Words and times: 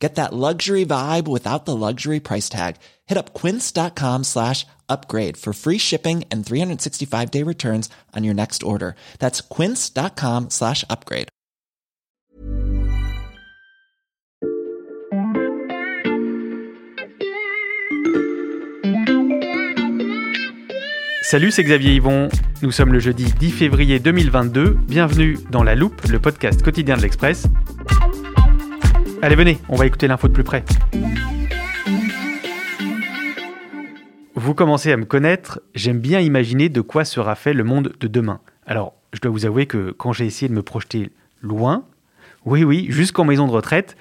Get 0.00 0.14
that 0.14 0.32
luxury 0.32 0.86
vibe 0.86 1.26
without 1.26 1.64
the 1.64 1.74
luxury 1.74 2.20
price 2.20 2.48
tag. 2.48 2.76
Hit 3.06 3.18
up 3.18 3.34
quince.com 3.34 4.22
slash 4.24 4.64
upgrade 4.88 5.36
for 5.36 5.52
free 5.52 5.78
shipping 5.78 6.24
and 6.30 6.46
365 6.46 7.30
day 7.30 7.42
returns 7.42 7.90
on 8.14 8.24
your 8.24 8.34
next 8.34 8.62
order. 8.62 8.94
That's 9.18 9.40
quince.com 9.40 10.50
slash 10.50 10.84
upgrade. 10.88 11.28
Salut, 21.30 21.50
c'est 21.50 21.62
Xavier 21.62 21.94
Yvon. 21.96 22.30
Nous 22.62 22.72
sommes 22.72 22.90
le 22.90 23.00
jeudi 23.00 23.26
10 23.38 23.50
février 23.50 23.98
2022. 23.98 24.78
Bienvenue 24.88 25.38
dans 25.50 25.62
La 25.62 25.74
Loupe, 25.74 26.00
le 26.08 26.18
podcast 26.18 26.62
quotidien 26.62 26.96
de 26.96 27.02
l'Express. 27.02 27.46
Allez, 29.20 29.34
venez, 29.34 29.58
on 29.68 29.74
va 29.74 29.84
écouter 29.84 30.06
l'info 30.06 30.28
de 30.28 30.32
plus 30.32 30.44
près. 30.44 30.64
Vous 34.36 34.54
commencez 34.54 34.92
à 34.92 34.96
me 34.96 35.04
connaître, 35.04 35.60
j'aime 35.74 35.98
bien 35.98 36.20
imaginer 36.20 36.68
de 36.68 36.80
quoi 36.80 37.04
sera 37.04 37.34
fait 37.34 37.52
le 37.52 37.64
monde 37.64 37.92
de 37.98 38.06
demain. 38.06 38.38
Alors, 38.64 38.94
je 39.12 39.18
dois 39.20 39.32
vous 39.32 39.44
avouer 39.44 39.66
que 39.66 39.90
quand 39.90 40.12
j'ai 40.12 40.24
essayé 40.24 40.48
de 40.48 40.54
me 40.54 40.62
projeter 40.62 41.10
loin, 41.42 41.84
oui 42.44 42.62
oui, 42.62 42.86
jusqu'en 42.90 43.24
maison 43.24 43.48
de 43.48 43.52
retraite, 43.52 43.96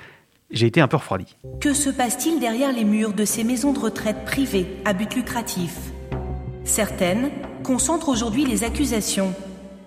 j'ai 0.52 0.68
été 0.68 0.82
un 0.82 0.88
peu 0.88 0.98
refroidi. 0.98 1.36
Que 1.60 1.73
se 1.73 1.90
passe-t-il 1.90 2.40
derrière 2.40 2.72
les 2.72 2.86
murs 2.86 3.14
de 3.14 3.26
ces 3.26 3.44
maisons 3.44 3.73
de 3.73 3.80
retraite 3.80 4.23
privées 4.23 4.68
à 4.86 4.94
but 4.94 5.16
lucratif? 5.16 5.76
Certaines 6.64 7.32
concentrent 7.64 8.10
aujourd'hui 8.10 8.45
les 8.45 8.64
accusations. 8.64 9.34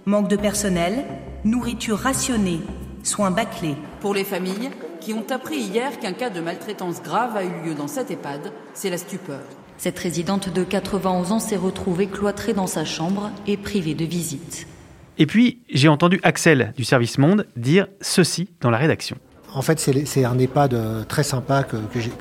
Manque 0.06 0.28
de 0.28 0.36
personnel, 0.36 1.04
nourriture 1.44 1.98
rationnée, 1.98 2.60
soins 3.04 3.30
bâclés. 3.30 3.76
Pour 4.00 4.12
les 4.12 4.24
familles? 4.24 4.70
Qui 5.00 5.14
ont 5.14 5.26
appris 5.30 5.56
hier 5.56 5.98
qu'un 5.98 6.12
cas 6.12 6.30
de 6.30 6.40
maltraitance 6.40 7.02
grave 7.02 7.36
a 7.36 7.44
eu 7.44 7.64
lieu 7.64 7.74
dans 7.74 7.88
cette 7.88 8.10
EHPAD, 8.10 8.52
c'est 8.74 8.90
la 8.90 8.98
stupeur. 8.98 9.40
Cette 9.78 9.98
résidente 9.98 10.52
de 10.52 10.62
91 10.62 11.32
ans 11.32 11.38
s'est 11.38 11.56
retrouvée 11.56 12.06
cloîtrée 12.06 12.52
dans 12.52 12.66
sa 12.66 12.84
chambre 12.84 13.30
et 13.46 13.56
privée 13.56 13.94
de 13.94 14.04
visite. 14.04 14.66
Et 15.18 15.26
puis, 15.26 15.60
j'ai 15.70 15.88
entendu 15.88 16.20
Axel 16.22 16.72
du 16.76 16.84
service 16.84 17.18
Monde 17.18 17.46
dire 17.56 17.88
ceci 18.00 18.48
dans 18.60 18.70
la 18.70 18.78
rédaction. 18.78 19.16
En 19.52 19.62
fait, 19.62 19.80
c'est 19.80 20.24
un 20.24 20.38
EHPAD 20.38 20.74
euh, 20.74 21.02
très 21.04 21.24
sympa 21.24 21.64
que, 21.64 21.76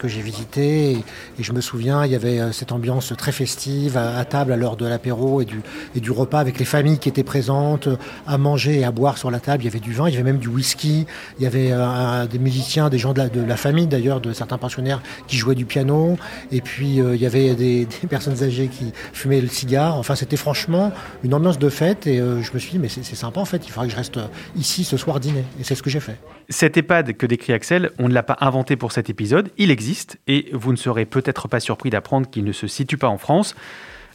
j'ai 0.07 0.21
visité. 0.21 0.93
Et, 0.93 1.03
je 1.39 1.53
me 1.53 1.61
souviens, 1.61 2.03
il 2.03 2.11
y 2.11 2.15
avait 2.15 2.39
euh, 2.39 2.51
cette 2.51 2.71
ambiance 2.71 3.13
très 3.15 3.31
festive 3.31 3.97
à, 3.97 4.25
table 4.25 4.51
à 4.51 4.57
l'heure 4.57 4.77
de 4.77 4.87
l'apéro 4.87 5.41
et 5.41 5.45
du, 5.45 6.11
repas 6.11 6.39
avec 6.39 6.57
les 6.57 6.65
familles 6.65 6.97
qui 6.97 7.07
étaient 7.07 7.23
présentes, 7.23 7.87
à 8.25 8.37
manger 8.39 8.79
et 8.79 8.83
à 8.83 8.91
boire 8.91 9.19
sur 9.19 9.29
la 9.29 9.39
table. 9.39 9.63
Il 9.63 9.65
y 9.65 9.69
avait 9.69 9.79
du 9.79 9.93
vin, 9.93 10.07
il 10.07 10.13
y 10.13 10.15
avait 10.15 10.23
même 10.23 10.39
du 10.39 10.47
whisky. 10.47 11.05
Il 11.37 11.43
y 11.43 11.47
avait 11.47 11.69
euh, 11.71 12.25
des 12.25 12.39
musiciens, 12.39 12.89
des 12.89 12.97
gens 12.97 13.13
de 13.13 13.21
la, 13.41 13.57
famille 13.57 13.87
d'ailleurs, 13.87 14.21
de 14.21 14.33
certains 14.33 14.57
pensionnaires 14.57 15.01
qui 15.27 15.37
jouaient 15.37 15.55
du 15.55 15.65
piano. 15.65 16.17
Et 16.51 16.61
puis, 16.61 16.95
il 16.95 17.21
y 17.21 17.25
avait 17.27 17.53
des, 17.55 17.87
personnes 18.09 18.41
âgées 18.43 18.69
qui 18.69 18.91
fumaient 19.13 19.41
le 19.41 19.49
cigare. 19.49 19.97
Enfin, 19.97 20.15
c'était 20.15 20.37
franchement 20.37 20.91
une 21.23 21.35
ambiance 21.35 21.59
de 21.59 21.69
fête. 21.69 22.07
Et 22.07 22.17
je 22.17 22.53
me 22.53 22.59
suis 22.59 22.71
dit, 22.71 22.79
mais 22.79 22.89
c'est 22.89 23.03
sympa 23.15 23.39
en 23.39 23.45
fait, 23.45 23.67
il 23.67 23.71
faudrait 23.71 23.87
que 23.87 23.93
je 23.93 23.97
reste 23.97 24.19
ici 24.55 24.83
ce 24.83 24.97
soir 24.97 25.19
dîner. 25.19 25.43
Et 25.59 25.63
c'est 25.63 25.75
ce 25.75 25.83
que 25.83 25.89
j'ai 25.91 25.99
fait. 25.99 26.17
Cet 26.49 26.77
EHPAD 26.77 27.18
que 27.19 27.27
décrit 27.27 27.53
Axel, 27.53 27.91
on 27.99 28.07
ne 28.07 28.13
l'a 28.13 28.23
pas 28.23 28.37
inventé 28.39 28.75
pour 28.75 28.91
cet 28.91 29.09
épisode, 29.11 29.51
il 29.57 29.69
existe, 29.69 30.17
et 30.27 30.49
vous 30.53 30.71
ne 30.71 30.77
serez 30.77 31.05
peut-être 31.05 31.47
pas 31.47 31.59
surpris 31.59 31.91
d'apprendre 31.91 32.27
qu'il 32.27 32.43
ne 32.43 32.51
se 32.51 32.65
situe 32.65 32.97
pas 32.97 33.09
en 33.09 33.19
France. 33.19 33.55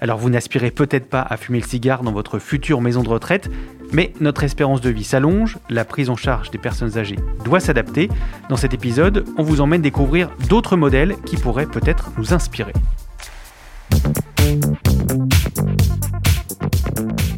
Alors 0.00 0.19
vous 0.19 0.31
n'aspirez 0.31 0.72
peut-être 0.72 1.09
pas 1.09 1.22
à 1.22 1.37
fumer 1.37 1.60
le 1.60 1.66
cigare 1.66 2.03
dans 2.03 2.10
votre 2.12 2.41
future 2.41 2.81
maison 2.81 3.03
de 3.03 3.09
retraite, 3.09 3.48
mais 3.92 4.12
notre 4.20 4.42
espérance 4.42 4.81
de 4.81 4.91
vie 4.91 5.04
s'allonge, 5.04 5.59
la 5.70 5.84
prise 5.84 6.10
en 6.10 6.16
charge 6.16 6.50
des 6.50 6.59
personnes 6.59 6.98
âgées 6.98 7.19
doit 7.44 7.60
s'adapter. 7.60 8.09
Dans 8.48 8.56
cet 8.56 8.75
épisode, 8.75 9.25
on 9.38 9.44
vous 9.44 9.60
emmène 9.60 9.82
découvrir 9.82 10.31
d'autres 10.48 10.76
modèles 10.76 11.15
qui 11.26 11.36
pourraient 11.36 11.66
peut-être 11.66 12.10
nous 12.19 12.34
inspirer. 12.34 12.72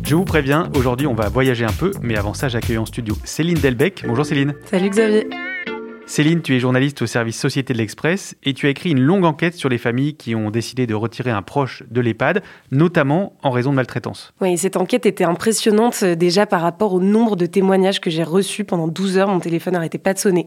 Je 0.03 0.15
vous 0.15 0.25
préviens, 0.25 0.71
aujourd'hui 0.77 1.06
on 1.06 1.15
va 1.15 1.28
voyager 1.28 1.65
un 1.65 1.72
peu, 1.72 1.91
mais 2.00 2.16
avant 2.16 2.33
ça 2.33 2.48
j'accueille 2.48 2.78
en 2.78 2.87
studio 2.87 3.16
Céline 3.25 3.59
Delbecq. 3.59 4.04
Bonjour 4.06 4.25
Céline. 4.25 4.54
Salut 4.71 4.88
Xavier. 4.88 5.27
Céline, 6.09 6.41
tu 6.41 6.55
es 6.55 6.61
journaliste 6.61 7.03
au 7.03 7.06
service 7.06 7.37
Société 7.37 7.72
de 7.72 7.78
l'Express 7.78 8.37
et 8.44 8.55
tu 8.55 8.69
as 8.69 8.71
écrit 8.71 8.91
une 8.91 9.00
longue 9.00 9.25
enquête 9.25 9.55
sur 9.55 9.69
les 9.69 9.77
familles 9.77 10.15
qui 10.15 10.37
ont 10.37 10.50
décidé 10.53 10.87
de 10.87 10.94
retirer 10.94 11.33
un 11.33 11.43
proche 11.43 11.83
de 11.91 12.00
l'EHPAD, 12.00 12.44
notamment 12.71 13.33
en 13.43 13.50
raison 13.50 13.71
de 13.71 13.77
maltraitance. 13.77 14.33
Oui, 14.41 14.56
cette 14.56 14.77
enquête 14.77 15.05
était 15.05 15.25
impressionnante 15.25 15.99
euh, 16.05 16.15
déjà 16.15 16.47
par 16.47 16.61
rapport 16.61 16.95
au 16.95 17.00
nombre 17.00 17.34
de 17.34 17.45
témoignages 17.45 18.00
que 18.00 18.09
j'ai 18.09 18.22
reçus 18.22 18.62
pendant 18.62 18.87
12 18.87 19.19
heures. 19.19 19.28
Mon 19.28 19.41
téléphone 19.41 19.72
n'arrêtait 19.72 19.99
pas 19.99 20.15
de 20.15 20.21
sonner. 20.21 20.47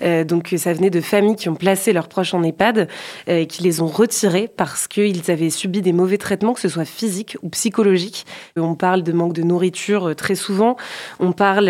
Euh, 0.00 0.22
donc 0.22 0.54
ça 0.56 0.72
venait 0.72 0.90
de 0.90 1.00
familles 1.00 1.34
qui 1.34 1.48
ont 1.48 1.56
placé 1.56 1.92
leurs 1.92 2.06
proches 2.06 2.32
en 2.32 2.44
EHPAD 2.44 2.88
euh, 3.28 3.38
et 3.40 3.46
qui 3.48 3.64
les 3.64 3.80
ont 3.80 3.88
retirés 3.88 4.48
parce 4.56 4.86
qu'ils 4.86 5.28
avaient 5.28 5.50
subi 5.50 5.82
des 5.82 5.92
mauvais 5.92 6.18
traitements, 6.18 6.52
que 6.52 6.60
ce 6.60 6.68
soit 6.68 6.84
physiques 6.84 7.36
ou 7.42 7.48
psychologiques. 7.48 8.26
On 8.56 8.76
parle 8.76 9.02
de 9.02 9.12
manque 9.12 9.32
de 9.32 9.42
nourriture 9.42 10.14
très 10.14 10.36
souvent. 10.36 10.76
On 11.18 11.32
parle 11.32 11.68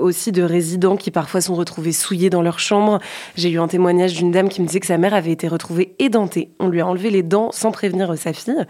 aussi 0.00 0.32
de 0.32 0.42
résidents 0.42 0.96
qui 0.96 1.10
parfois 1.10 1.42
sont 1.42 1.54
retrouvés 1.54 1.92
souillés 1.92 2.30
dans 2.30 2.40
leur 2.40 2.58
chambre 2.58 2.77
j'ai 3.36 3.50
eu 3.50 3.58
un 3.58 3.68
témoignage 3.68 4.14
d'une 4.14 4.30
dame 4.30 4.48
qui 4.48 4.60
me 4.60 4.66
disait 4.66 4.80
que 4.80 4.86
sa 4.86 4.98
mère 4.98 5.14
avait 5.14 5.32
été 5.32 5.48
retrouvée 5.48 5.94
édentée. 5.98 6.50
On 6.58 6.68
lui 6.68 6.80
a 6.80 6.86
enlevé 6.86 7.10
les 7.10 7.22
dents 7.22 7.50
sans 7.52 7.70
prévenir 7.70 8.16
sa 8.16 8.32
fille. 8.32 8.64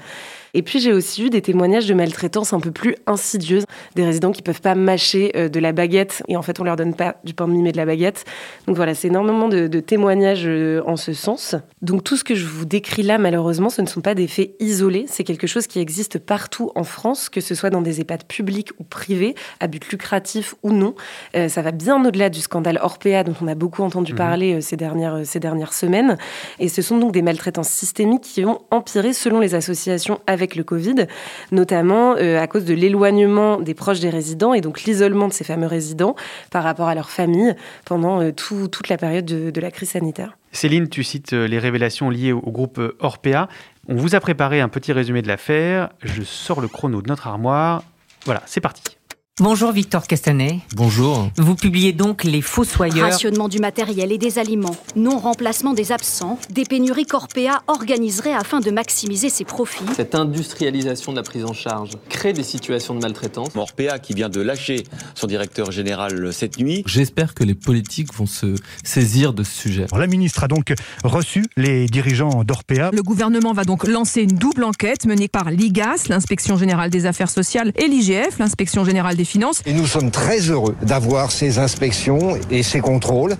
Et 0.54 0.62
puis 0.62 0.81
j'ai 0.81 0.92
aussi 0.92 1.25
eu 1.25 1.31
des 1.31 1.42
témoignages 1.42 1.86
de 1.86 1.94
maltraitance 1.94 2.53
un 2.53 2.60
peu 2.60 2.70
plus 2.70 2.97
insidieuse, 3.06 3.64
des 3.94 4.04
résidents 4.04 4.32
qui 4.32 4.42
peuvent 4.42 4.60
pas 4.60 4.75
mâcher 4.75 5.32
euh, 5.36 5.48
de 5.48 5.60
la 5.60 5.72
baguette 5.72 6.22
et 6.28 6.36
en 6.36 6.42
fait 6.42 6.60
on 6.60 6.64
leur 6.64 6.76
donne 6.76 6.94
pas 6.94 7.16
du 7.25 7.34
pain 7.34 7.47
de 7.47 7.53
mie 7.53 7.62
mais 7.62 7.72
de 7.72 7.76
la 7.76 7.86
baguette. 7.86 8.25
Donc 8.66 8.76
voilà, 8.76 8.94
c'est 8.94 9.09
énormément 9.09 9.48
de, 9.48 9.66
témoignages 9.81 10.47
euh, 10.47 10.82
en 10.86 10.97
ce 10.97 11.12
sens. 11.12 11.54
Donc 11.82 12.04
tout 12.04 12.16
ce 12.16 12.25
que 12.25 12.34
je 12.34 12.47
vous 12.47 12.64
décris 12.64 13.03
là, 13.03 13.19
malheureusement, 13.19 13.70
ce 13.70 13.82
ne 13.82 13.86
sont 13.86 14.00
pas 14.00 14.14
des 14.14 14.26
faits 14.26 14.54
isolés, 14.60 15.06
c'est 15.09 15.25
quelque 15.25 15.47
chose 15.47 15.66
qui 15.66 15.78
existe 15.78 16.19
partout 16.19 16.72
en 16.75 16.84
France, 16.84 17.28
que 17.28 17.41
ce 17.41 17.54
soit 17.54 17.70
dans 17.70 17.82
des 17.82 18.00
EHPAD 18.00 18.25
publics 18.25 18.70
ou 18.78 18.84
privés, 18.84 19.34
à 19.60 19.66
but 19.66 19.86
lucratif 19.88 20.54
ou 20.62 20.72
non. 20.72 20.94
Euh, 21.36 21.48
ça 21.48 21.62
va 21.62 21.70
bien 21.70 22.04
au-delà 22.04 22.30
du 22.30 22.41
scandale 22.41 22.78
Orpea 22.82 23.22
dont 23.25 23.34
on 23.41 23.48
a 23.48 23.54
beaucoup 23.54 23.82
entendu 23.82 24.12
mhm. 24.12 24.19
parler 24.19 24.60
ces, 24.60 24.76
dernières, 24.76 25.20
ces 25.25 25.41
dernières 25.41 25.72
semaines. 25.72 26.16
Et 26.59 26.69
ce 26.69 26.82
sont 26.82 26.98
donc 26.98 27.12
des 27.12 27.22
maltraitances 27.22 27.69
systémiques 27.69 28.22
qui 28.22 28.44
ont 28.44 28.60
empiré 28.70 29.12
selon 29.12 29.41
les 29.41 29.54
associations 29.54 30.20
avec 30.38 30.54
le 30.54 30.62
Covid, 30.62 31.06
notamment 31.50 32.15
euh, 32.16 32.41
à 32.41 32.47
cause 32.47 32.65
de 32.65 32.75
l'éloignement 32.75 33.60
des 33.60 33.75
proches 33.75 33.99
des 33.99 34.10
résidents 34.10 34.54
et 34.54 34.60
donc 34.60 34.84
l'isolement 34.84 35.26
de 35.26 35.32
ces 35.32 35.44
fameux 35.44 35.66
résidents 35.66 36.15
par 36.51 36.63
rapport 36.63 36.86
à 36.86 36.95
leur 36.95 37.10
famille 37.10 37.54
pendant 37.84 38.22
euh, 38.22 38.30
toute 38.33 38.89
la 38.89 38.97
période 38.97 39.24
de, 39.24 39.60
la 39.60 39.71
crise 39.72 39.91
sanitaire. 39.91 40.36
Céline, 40.53 40.89
tu 40.89 41.03
cites 41.03 41.33
euh, 41.33 41.48
les 41.48 41.59
révélations 41.59 42.09
liées 42.09 42.33
au 42.33 42.51
groupe 42.53 42.80
Orpea. 43.01 43.48
On 43.89 43.97
vous 43.97 44.15
a 44.15 44.21
préparé 44.21 44.60
un 44.60 44.68
petit 44.68 44.92
résumé 44.92 45.22
de 45.22 45.28
l'affaire. 45.28 45.91
Je 46.03 46.22
sors 46.22 46.60
le 46.60 46.68
chrono 46.68 47.03
de 47.03 47.09
notre 47.09 47.27
armoire. 47.27 47.83
Voilà, 48.24 48.42
c'est 48.47 48.60
parti. 48.60 48.97
Bonjour 49.41 49.71
Victor 49.71 50.09
Castanet. 50.09 50.59
Bonjour. 50.75 51.31
Vous 51.37 51.55
publiez 51.55 51.93
donc 51.93 52.25
Les 52.25 52.43
Fossoyeurs. 52.43 53.09
Rationnement 53.09 53.49
du 53.49 53.61
matériel 53.61 54.11
et 54.11 54.19
des 54.19 54.41
aliments, 54.41 54.75
non-remplacement 54.97 55.75
des 55.75 55.93
absents, 55.93 56.41
des 56.51 56.65
pénuries 56.65 57.07
qu'Orpea 57.07 57.63
organiserait 57.69 58.33
afin 58.33 58.59
de 58.59 58.73
maximiser 58.73 59.29
ses 59.29 59.45
profits. 59.45 59.85
Cette 59.95 60.17
industrialisation 60.17 61.13
de 61.13 61.19
la 61.19 61.23
prise 61.23 61.45
en 61.45 61.53
charge 61.53 61.91
crée 62.09 62.33
des 62.33 62.43
situations 62.43 62.97
de 62.97 63.01
maltraitance. 63.01 63.51
Orpea 63.55 64.01
qui 64.01 64.13
vient 64.13 64.29
de 64.29 64.41
lâcher 64.41 64.83
son 65.15 65.29
directeur 65.29 65.71
général 65.71 66.33
cette 66.33 66.59
nuit. 66.59 66.83
J'espère 66.87 67.35
que 67.35 67.45
les 67.45 67.55
politiques 67.55 68.13
vont 68.15 68.27
se 68.27 68.57
saisir 68.83 69.35
de 69.35 69.45
ce 69.45 69.53
sujet. 69.53 69.87
La 69.97 70.09
ministre 70.09 70.43
a 70.43 70.49
donc 70.49 70.75
reçu 71.05 71.45
les 71.57 71.87
dirigeants 71.87 72.43
d'Orpea. 72.43 72.91
Le 72.93 73.03
gouvernement 73.05 73.53
va 73.53 73.63
donc 73.63 73.87
lancer 73.87 74.23
une 74.23 74.37
double 74.37 74.65
enquête 74.65 75.07
menée 75.07 75.29
par 75.29 75.53
l'IGAS, 75.53 76.09
l'inspection 76.09 76.57
générale 76.57 76.91
des 76.91 77.07
affaires 77.07 77.31
sociales, 77.31 77.73
et 77.77 77.87
l'IGF, 77.87 78.41
l'inspection 78.41 78.85
générale 78.85 79.15
des 79.15 79.28
Et 79.66 79.72
nous 79.72 79.86
sommes 79.86 80.10
très 80.10 80.39
heureux 80.39 80.75
d'avoir 80.83 81.30
ces 81.30 81.59
inspections 81.59 82.39
et 82.51 82.63
ces 82.63 82.80
contrôles. 82.80 83.36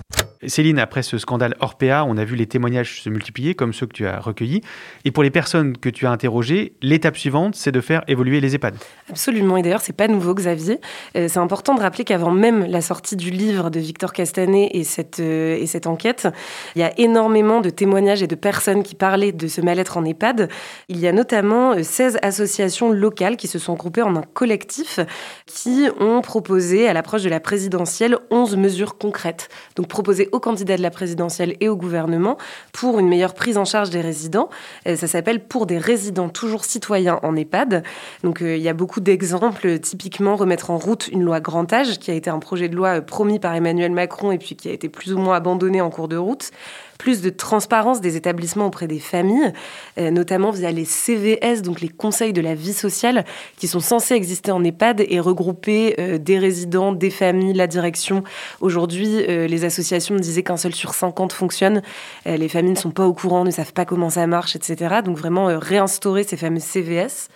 Céline, 0.47 0.79
après 0.79 1.03
ce 1.03 1.17
scandale 1.17 1.53
Orpea, 1.59 2.05
on 2.07 2.15
a 2.15 2.23
vu 2.23 2.37
les 2.37 2.47
témoignages 2.47 3.01
se 3.01 3.09
multiplier, 3.09 3.55
comme 3.55 3.73
ceux 3.73 3.85
que 3.87 3.93
tu 3.93 4.07
as 4.07 4.21
recueillis. 4.21 4.61
Et 5.03 5.11
pour 5.11 5.21
les 5.21 5.31
personnes 5.31 5.77
que 5.77 5.89
tu 5.89 6.07
as 6.07 6.11
interrogées, 6.11 6.71
l'étape 6.81 7.17
suivante, 7.17 7.55
c'est 7.55 7.73
de 7.73 7.81
faire 7.81 8.03
évoluer 8.07 8.39
les 8.39 8.55
EHPAD. 8.55 8.75
Absolument. 9.09 9.57
Et 9.57 9.63
d'ailleurs, 9.63 9.81
c'est 9.81 9.91
pas 9.91 10.07
nouveau, 10.07 10.33
Xavier. 10.33 10.79
Euh, 11.17 11.27
c'est 11.27 11.39
important 11.39 11.75
de 11.75 11.81
rappeler 11.81 12.05
qu'avant 12.05 12.31
même 12.31 12.65
la 12.65 12.79
sortie 12.79 13.17
du 13.17 13.31
livre 13.31 13.69
de 13.69 13.81
Victor 13.81 14.13
Castanet 14.13 14.69
et 14.71 14.85
cette, 14.85 15.19
euh, 15.19 15.57
et 15.57 15.67
cette 15.67 15.87
enquête, 15.87 16.29
il 16.75 16.79
y 16.79 16.83
a 16.83 16.97
énormément 16.97 17.59
de 17.59 17.69
témoignages 17.69 18.23
et 18.23 18.27
de 18.27 18.35
personnes 18.35 18.83
qui 18.83 18.95
parlaient 18.95 19.33
de 19.33 19.47
ce 19.49 19.59
mal-être 19.59 19.97
en 19.97 20.05
EHPAD. 20.05 20.47
Il 20.87 20.99
y 20.99 21.07
a 21.07 21.11
notamment 21.11 21.83
16 21.83 22.15
euh, 22.15 22.19
associations 22.21 22.91
locales 22.91 23.35
qui 23.35 23.47
se 23.47 23.59
sont 23.59 23.73
groupées 23.73 24.03
en 24.03 24.15
un 24.15 24.23
collectif 24.33 25.01
qui 25.47 25.87
ont 25.99 26.21
proposé, 26.21 26.87
à 26.87 26.93
l'approche 26.93 27.23
de 27.23 27.29
la 27.29 27.41
présidentielle, 27.41 28.17
11 28.31 28.55
mesures 28.55 28.97
concrètes. 28.97 29.49
Donc, 29.75 29.89
proposées 29.89 30.28
aux 30.31 30.39
candidats 30.39 30.77
de 30.77 30.81
la 30.81 30.91
présidentielle 30.91 31.55
et 31.59 31.69
au 31.69 31.75
gouvernement 31.75 32.37
pour 32.73 32.99
une 32.99 33.07
meilleure 33.07 33.33
prise 33.33 33.57
en 33.57 33.65
charge 33.65 33.89
des 33.89 34.01
résidents. 34.01 34.49
Euh, 34.87 34.95
ça 34.95 35.07
s'appelle 35.07 35.43
Pour 35.43 35.65
des 35.65 35.77
résidents 35.77 36.29
toujours 36.29 36.65
citoyens 36.65 37.19
en 37.23 37.35
EHPAD. 37.35 37.83
Donc 38.23 38.41
euh, 38.41 38.57
il 38.57 38.61
y 38.63 38.69
a 38.69 38.73
beaucoup 38.73 38.99
d'exemples, 38.99 39.79
typiquement 39.79 40.35
remettre 40.35 40.71
en 40.71 40.77
route 40.77 41.07
une 41.07 41.23
loi 41.23 41.39
grand 41.39 41.71
âge, 41.73 41.99
qui 41.99 42.11
a 42.11 42.13
été 42.13 42.29
un 42.29 42.39
projet 42.39 42.69
de 42.69 42.75
loi 42.75 42.97
euh, 42.97 43.01
promis 43.01 43.39
par 43.39 43.55
Emmanuel 43.55 43.91
Macron 43.91 44.31
et 44.31 44.37
puis 44.37 44.55
qui 44.55 44.69
a 44.69 44.71
été 44.71 44.89
plus 44.89 45.13
ou 45.13 45.17
moins 45.17 45.35
abandonné 45.35 45.81
en 45.81 45.89
cours 45.89 46.07
de 46.07 46.17
route 46.17 46.51
plus 46.99 47.21
de 47.21 47.29
transparence 47.29 48.01
des 48.01 48.17
établissements 48.17 48.67
auprès 48.67 48.85
des 48.85 48.99
familles, 48.99 49.53
euh, 49.97 50.11
notamment 50.11 50.51
via 50.51 50.69
les 50.69 50.83
CVS, 50.85 51.61
donc 51.63 51.79
les 51.79 51.87
conseils 51.87 52.33
de 52.33 52.41
la 52.41 52.53
vie 52.53 52.73
sociale, 52.73 53.25
qui 53.57 53.67
sont 53.67 53.79
censés 53.79 54.13
exister 54.13 54.51
en 54.51 54.63
EHPAD 54.63 55.05
et 55.07 55.19
regrouper 55.21 55.95
euh, 55.97 56.17
des 56.17 56.37
résidents, 56.37 56.91
des 56.91 57.09
familles, 57.09 57.53
la 57.53 57.67
direction. 57.67 58.23
Aujourd'hui, 58.59 59.25
euh, 59.29 59.47
les 59.47 59.63
associations 59.63 60.17
disaient 60.17 60.43
qu'un 60.43 60.57
seul 60.57 60.75
sur 60.75 60.93
50 60.93 61.31
fonctionne. 61.31 61.81
les 62.25 62.49
familles 62.49 62.73
ne 62.73 62.77
sont 62.77 62.91
pas 62.91 63.07
au 63.07 63.13
courant, 63.13 63.45
ne 63.45 63.51
savent 63.51 63.73
pas 63.73 63.85
comment 63.85 64.09
ça 64.09 64.27
marche, 64.27 64.57
etc. 64.57 64.95
Donc 65.03 65.17
vraiment 65.17 65.45
réinstaurer 65.57 66.23
ces 66.23 66.35
fameux 66.35 66.59
CVS. 66.59 67.29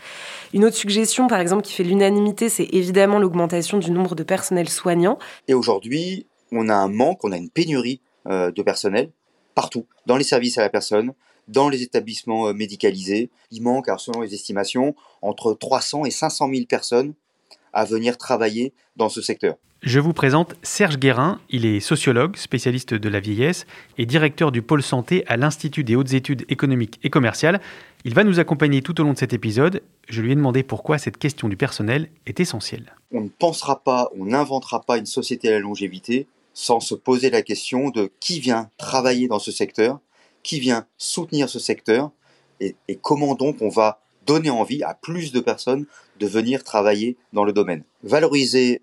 Une 0.54 0.66
autre 0.66 0.76
suggestion, 0.76 1.28
par 1.28 1.40
exemple, 1.40 1.64
qui 1.64 1.72
fait 1.72 1.84
l'unanimité, 1.84 2.50
c'est 2.50 2.68
évidemment 2.74 3.18
l'augmentation 3.18 3.78
du 3.78 3.92
nombre 3.92 4.14
de 4.16 4.24
personnels 4.24 4.70
soignants. 4.70 5.18
Et 5.48 5.54
aujourd'hui, 5.54 6.28
on 6.52 6.68
a 6.68 6.76
un 6.76 6.90
manque, 6.90 7.24
on 7.24 7.32
a 7.32 7.38
une 7.38 7.50
pénurie 7.50 8.02
de 8.26 8.62
personnel 8.62 9.10
partout, 9.56 9.86
dans 10.06 10.18
les 10.18 10.24
services 10.24 10.58
à 10.58 10.62
la 10.62 10.70
personne, 10.70 11.14
dans 11.48 11.70
les 11.70 11.82
établissements 11.82 12.48
euh, 12.48 12.54
médicalisés. 12.54 13.30
Il 13.52 13.62
manque, 13.62 13.88
alors 13.88 14.00
selon 14.00 14.22
les 14.22 14.34
estimations, 14.34 14.96
entre 15.22 15.54
300 15.54 16.06
et 16.06 16.12
500 16.12 16.50
000 16.50 16.66
personnes 16.66 17.14
à 17.74 17.86
venir 17.86 18.18
travailler 18.18 18.74
dans 18.96 19.10
ce 19.10 19.22
secteur. 19.22 19.56
Je 19.82 20.00
vous 20.00 20.14
présente 20.14 20.56
Serge 20.64 20.98
Guérin. 20.98 21.42
Il 21.50 21.66
est 21.66 21.82
sociologue, 21.82 22.38
spécialiste 22.38 22.94
de 22.94 23.10
la 23.10 23.20
vieillesse 23.20 23.66
et 23.98 24.06
directeur 24.06 24.54
du 24.54 24.62
pôle 24.62 24.82
santé 24.82 25.26
à 25.28 25.36
l'Institut 25.36 25.84
des 25.84 25.98
hautes 25.98 26.14
études 26.14 26.46
économiques 26.48 27.02
et 27.04 27.10
commerciales. 27.10 27.60
Il 28.06 28.14
va 28.14 28.24
nous 28.24 28.40
accompagner 28.40 28.82
tout 28.82 29.02
au 29.02 29.04
long 29.04 29.12
de 29.12 29.18
cet 29.18 29.34
épisode. 29.34 29.82
Je 30.08 30.22
lui 30.22 30.32
ai 30.32 30.36
demandé 30.36 30.64
pourquoi 30.64 30.98
cette 31.00 31.18
question 31.18 31.50
du 31.50 31.58
personnel 31.58 32.10
est 32.26 32.40
essentielle. 32.40 32.96
On 33.12 33.22
ne 33.22 33.28
pensera 33.28 33.84
pas, 33.84 34.10
on 34.18 34.26
n'inventera 34.26 34.82
pas 34.82 34.98
une 34.98 35.06
société 35.06 35.50
à 35.50 35.52
la 35.52 35.60
longévité 35.60 36.28
sans 36.54 36.80
se 36.80 36.96
poser 36.96 37.30
la 37.30 37.42
question 37.42 37.90
de 37.90 38.12
qui 38.20 38.40
vient 38.40 38.70
travailler 38.78 39.28
dans 39.28 39.40
ce 39.40 39.52
secteur, 39.52 40.00
qui 40.44 40.60
vient 40.60 40.88
soutenir 40.98 41.50
ce 41.50 41.60
secteur, 41.60 42.12
et, 42.60 42.76
comment 43.02 43.36
donc 43.36 43.62
on 43.62 43.70
va 43.70 44.02
donner 44.26 44.50
envie 44.50 44.84
à 44.84 44.94
plus 44.94 45.32
de 45.32 45.40
personnes 45.40 45.86
de 46.20 46.28
venir 46.28 46.64
travailler 46.64 47.18
dans 47.34 47.44
le 47.44 47.52
domaine. 47.52 47.84
Valoriser 48.04 48.82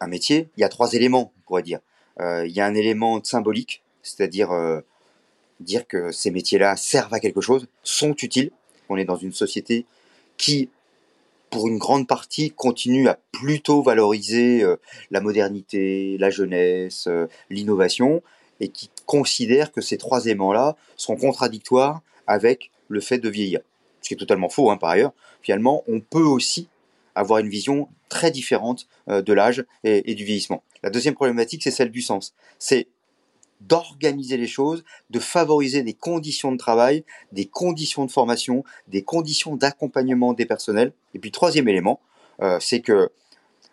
un 0.00 0.06
métier, 0.06 0.48
il 0.56 0.60
y 0.60 0.64
a 0.64 0.68
trois 0.68 0.92
éléments, 0.92 1.32
on 1.36 1.40
pourrait 1.46 1.62
dire. 1.62 1.80
Euh, 2.20 2.46
il 2.46 2.52
y 2.52 2.60
a 2.60 2.66
un 2.66 2.74
élément 2.74 3.22
symbolique, 3.24 3.82
c'est-à-dire 4.02 4.52
euh, 4.52 4.80
dire 5.60 5.88
que 5.88 6.12
ces 6.12 6.30
métiers-là 6.30 6.76
servent 6.76 7.14
à 7.14 7.20
quelque 7.20 7.40
chose, 7.40 7.66
sont 7.82 8.14
utiles. 8.14 8.50
On 8.88 8.96
est 8.96 9.04
dans 9.04 9.16
une 9.16 9.32
société 9.32 9.86
qui 10.36 10.68
pour 11.50 11.68
une 11.68 11.78
grande 11.78 12.06
partie, 12.06 12.50
continue 12.50 13.08
à 13.08 13.18
plutôt 13.32 13.82
valoriser 13.82 14.62
euh, 14.62 14.76
la 15.10 15.20
modernité, 15.20 16.16
la 16.18 16.30
jeunesse, 16.30 17.06
euh, 17.06 17.26
l'innovation, 17.50 18.22
et 18.60 18.68
qui 18.68 18.90
considère 19.04 19.72
que 19.72 19.80
ces 19.80 19.98
trois 19.98 20.24
éléments-là 20.24 20.76
sont 20.96 21.16
contradictoires 21.16 22.00
avec 22.26 22.70
le 22.88 23.00
fait 23.00 23.18
de 23.18 23.28
vieillir. 23.28 23.60
Ce 24.00 24.08
qui 24.08 24.14
est 24.14 24.18
totalement 24.18 24.48
faux, 24.48 24.70
hein, 24.70 24.76
par 24.76 24.90
ailleurs. 24.90 25.12
Finalement, 25.42 25.84
on 25.88 26.00
peut 26.00 26.22
aussi 26.22 26.68
avoir 27.14 27.40
une 27.40 27.48
vision 27.48 27.88
très 28.08 28.30
différente 28.30 28.86
euh, 29.08 29.22
de 29.22 29.32
l'âge 29.32 29.64
et, 29.84 30.14
du 30.14 30.24
vieillissement. 30.24 30.62
La 30.82 30.90
deuxième 30.90 31.14
problématique, 31.14 31.62
c'est 31.62 31.70
celle 31.70 31.90
du 31.90 32.02
sens. 32.02 32.34
D'organiser 33.68 34.36
les 34.36 34.46
choses, 34.46 34.84
de 35.10 35.18
favoriser 35.18 35.82
des 35.82 35.94
conditions 35.94 36.52
de 36.52 36.56
travail, 36.56 37.04
des 37.32 37.46
conditions 37.46 38.04
de 38.04 38.10
formation, 38.10 38.64
des 38.88 39.02
conditions 39.02 39.56
d'accompagnement 39.56 40.32
des 40.32 40.46
personnels. 40.46 40.92
Et 41.14 41.18
puis 41.18 41.30
troisième 41.30 41.68
élément, 41.68 42.00
euh, 42.42 42.58
c'est 42.60 42.80
que 42.80 43.10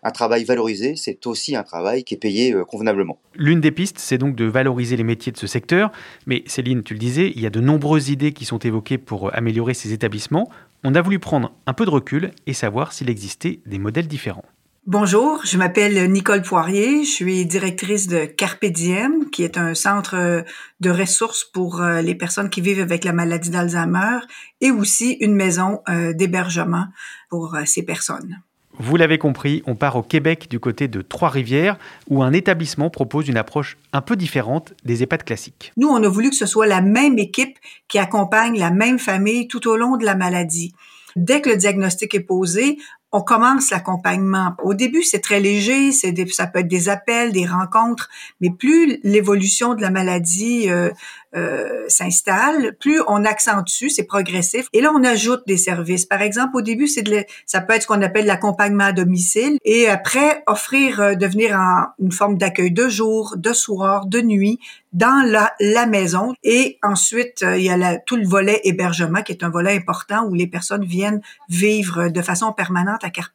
un 0.06 0.12
travail 0.12 0.44
valorisé, 0.44 0.96
c'est 0.96 1.26
aussi 1.28 1.56
un 1.56 1.64
travail 1.64 2.04
qui 2.04 2.14
est 2.14 2.18
payé 2.18 2.54
euh, 2.54 2.66
convenablement. 2.66 3.20
L'une 3.36 3.62
des 3.62 3.72
pistes, 3.72 4.00
c'est 4.00 4.18
donc 4.18 4.36
de 4.36 4.46
valoriser 4.46 4.98
les 4.98 5.04
métiers 5.04 5.32
de 5.32 5.38
ce 5.38 5.48
secteur. 5.48 5.92
Mais 6.26 6.44
Céline, 6.46 6.84
tu 6.84 6.94
le 6.94 7.00
disais, 7.00 7.32
il 7.34 7.42
y 7.42 7.46
a 7.46 7.50
de 7.50 7.62
nombreuses 7.62 8.10
idées 8.10 8.34
qui 8.34 8.44
sont 8.46 8.60
évoquées 8.60 8.98
pour 8.98 9.28
euh, 9.28 9.32
améliorer 9.34 9.74
ces 9.74 9.94
établissements. 9.94 10.50
On 10.84 10.94
a 10.96 11.02
voulu 11.02 11.20
prendre 11.20 11.54
un 11.66 11.74
peu 11.74 11.86
de 11.86 11.90
recul 11.90 12.32
et 12.46 12.54
savoir 12.54 12.92
s'il 12.92 13.10
existait 13.10 13.62
des 13.66 13.80
modèles 13.80 14.08
différents. 14.08 14.46
Bonjour, 14.86 15.40
je 15.46 15.58
m'appelle 15.58 16.12
Nicole 16.12 16.42
Poirier, 16.42 17.06
je 17.06 17.10
suis 17.10 17.46
directrice 17.46 18.10
de 18.10 18.26
Carpe 18.26 18.66
Diem, 18.66 19.30
qui 19.30 19.44
est 19.44 19.58
un 19.58 19.76
centre 19.76 20.44
de 20.82 20.90
ressources 20.90 21.46
pour 21.46 21.82
euh, 21.82 22.02
les 22.02 22.16
personnes 22.16 22.50
qui 22.50 22.60
vivent 22.60 22.82
avec 22.82 23.06
la 23.06 23.14
maladie 23.14 23.50
d'Alzheimer 23.50 24.20
et 24.60 24.72
aussi 24.72 25.14
une 25.22 25.36
maison 25.36 25.80
euh, 25.88 26.12
d'hébergement 26.12 26.88
pour 27.30 27.56
euh, 27.56 27.62
ces 27.66 27.84
personnes. 27.84 28.42
Vous 28.78 28.98
l'avez 28.98 29.18
compris, 29.18 29.64
on 29.68 29.76
part 29.76 29.96
au 29.96 30.04
Québec 30.04 30.48
du 30.50 30.60
côté 30.60 30.90
de 30.90 31.02
Trois-Rivières, 31.02 31.78
où 32.10 32.22
un 32.22 32.34
établissement 32.34 32.90
propose 32.90 33.30
une 33.30 33.38
approche 33.38 33.78
un 33.94 34.02
peu 34.02 34.18
différente 34.18 34.74
des 34.84 35.02
EHPAD 35.02 35.24
classiques. 35.24 35.72
Nous, 35.78 35.88
on 35.88 36.04
a 36.04 36.10
voulu 36.10 36.30
que 36.30 36.36
ce 36.36 36.46
soit 36.46 36.68
la 36.68 36.82
même 36.82 37.18
équipe 37.20 37.58
qui 37.88 38.00
accompagne 38.00 38.60
la 38.60 38.72
même 38.72 39.00
famille 39.00 39.48
tout 39.48 39.66
au 39.70 39.78
long 39.78 39.96
de 39.96 40.04
la 40.04 40.16
maladie. 40.16 40.74
Dès 41.16 41.42
que 41.42 41.50
le 41.52 41.58
diagnostic 41.58 42.16
est 42.16 42.22
posé, 42.22 42.80
on 43.14 43.22
commence 43.22 43.70
l'accompagnement. 43.70 44.56
Au 44.64 44.74
début, 44.74 45.04
c'est 45.04 45.20
très 45.20 45.40
léger, 45.40 45.92
c'est 45.92 46.14
ça 46.32 46.48
peut 46.48 46.60
être 46.60 46.68
des 46.68 46.90
appels, 46.90 47.32
des 47.32 47.46
rencontres, 47.46 48.10
mais 48.42 48.50
plus 48.50 49.00
l'évolution 49.04 49.76
de 49.76 49.82
la 49.82 49.92
maladie 49.92 50.70
euh, 50.70 50.90
euh, 51.36 51.86
s'installe, 51.88 52.76
plus 52.80 53.02
on 53.08 53.26
accentue, 53.26 53.90
c'est 53.90 54.04
progressif. 54.04 54.68
Et 54.74 54.82
là, 54.82 54.92
on 54.96 55.04
ajoute 55.04 55.42
des 55.48 55.58
services. 55.58 56.06
Par 56.06 56.22
exemple, 56.22 56.58
au 56.58 56.62
début, 56.62 56.88
c'est 56.88 57.02
de 57.02 57.24
ça 57.46 57.62
peut 57.62 57.74
être 57.74 57.84
ce 57.84 57.88
qu'on 57.88 58.02
appelle 58.02 58.26
l'accompagnement 58.26 58.86
à 58.86 58.92
domicile, 58.92 59.58
et 59.66 59.88
après 59.88 60.44
offrir, 60.48 61.00
euh, 61.00 61.16
devenir 61.16 61.56
en 61.56 61.88
une 62.00 62.12
forme 62.12 62.38
d'accueil 62.38 62.72
de 62.72 62.88
jour, 62.88 63.36
de 63.38 63.54
soir, 63.54 64.06
de 64.06 64.22
nuit 64.22 64.60
dans 64.94 65.28
la, 65.28 65.54
la 65.60 65.86
maison. 65.88 66.34
Et 66.44 66.78
ensuite, 66.84 67.44
euh, 67.44 67.58
il 67.58 67.64
y 67.64 67.70
a 67.70 67.78
la, 67.78 67.98
tout 67.98 68.16
le 68.16 68.28
volet 68.28 68.62
hébergement 68.64 69.24
qui 69.24 69.32
est 69.32 69.44
un 69.44 69.50
volet 69.50 69.76
important 69.76 70.26
où 70.26 70.36
les 70.36 70.48
personnes 70.48 70.86
viennent 70.86 71.22
vivre 71.50 72.10
de 72.10 72.22
façon 72.22 72.54
permanente 72.54 73.04
à 73.04 73.10
Carpe 73.10 73.34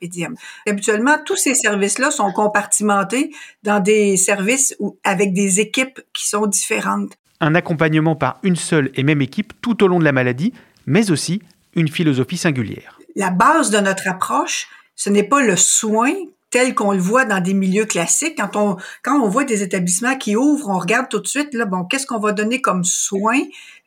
Habituellement, 0.66 1.16
tous 1.24 1.36
ces 1.36 1.54
services-là 1.54 2.10
sont 2.10 2.32
compartimentés 2.32 3.34
dans 3.64 3.80
des 3.80 4.16
services 4.16 4.76
avec 5.02 5.32
des 5.32 5.60
équipes 5.60 6.00
qui 6.12 6.28
sont 6.28 6.46
différentes. 6.46 7.18
Un 7.40 7.54
accompagnement 7.54 8.16
par 8.16 8.38
une 8.42 8.56
seule 8.56 8.90
et 8.94 9.02
même 9.02 9.22
équipe 9.22 9.52
tout 9.60 9.82
au 9.84 9.88
long 9.88 9.98
de 9.98 10.04
la 10.04 10.12
maladie, 10.12 10.52
mais 10.86 11.10
aussi 11.10 11.40
une 11.74 11.88
philosophie 11.88 12.36
singulière. 12.36 12.98
La 13.14 13.30
base 13.30 13.70
de 13.70 13.78
notre 13.78 14.08
approche, 14.08 14.68
ce 14.96 15.10
n'est 15.10 15.22
pas 15.22 15.42
le 15.42 15.56
soin 15.56 16.12
tel 16.50 16.74
qu'on 16.74 16.92
le 16.92 16.98
voit 16.98 17.24
dans 17.24 17.40
des 17.40 17.54
milieux 17.54 17.84
classiques. 17.84 18.38
Quand 18.38 18.56
on, 18.56 18.76
quand 19.02 19.20
on 19.20 19.28
voit 19.28 19.44
des 19.44 19.62
établissements 19.62 20.16
qui 20.16 20.36
ouvrent, 20.36 20.70
on 20.70 20.78
regarde 20.78 21.08
tout 21.08 21.20
de 21.20 21.26
suite, 21.26 21.52
là, 21.54 21.66
bon, 21.66 21.84
qu'est-ce 21.84 22.06
qu'on 22.06 22.18
va 22.18 22.32
donner 22.32 22.60
comme 22.60 22.84
soin? 22.84 23.38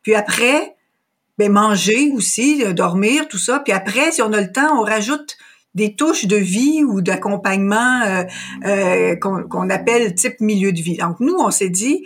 Puis 0.03 0.15
après, 0.15 0.75
ben, 1.37 1.51
manger 1.51 2.11
aussi, 2.13 2.63
euh, 2.63 2.73
dormir, 2.73 3.27
tout 3.27 3.39
ça. 3.39 3.59
Puis 3.59 3.73
après, 3.73 4.11
si 4.11 4.21
on 4.21 4.31
a 4.31 4.41
le 4.41 4.51
temps, 4.51 4.79
on 4.79 4.83
rajoute 4.83 5.37
des 5.73 5.95
touches 5.95 6.25
de 6.25 6.35
vie 6.35 6.83
ou 6.83 7.01
d'accompagnement 7.01 8.01
euh, 8.01 8.23
euh, 8.65 9.15
qu'on 9.15 9.69
appelle 9.69 10.13
type 10.13 10.39
milieu 10.41 10.71
de 10.71 10.81
vie. 10.81 10.97
Donc 10.97 11.19
nous, 11.19 11.35
on 11.39 11.49
s'est 11.49 11.69
dit, 11.69 12.05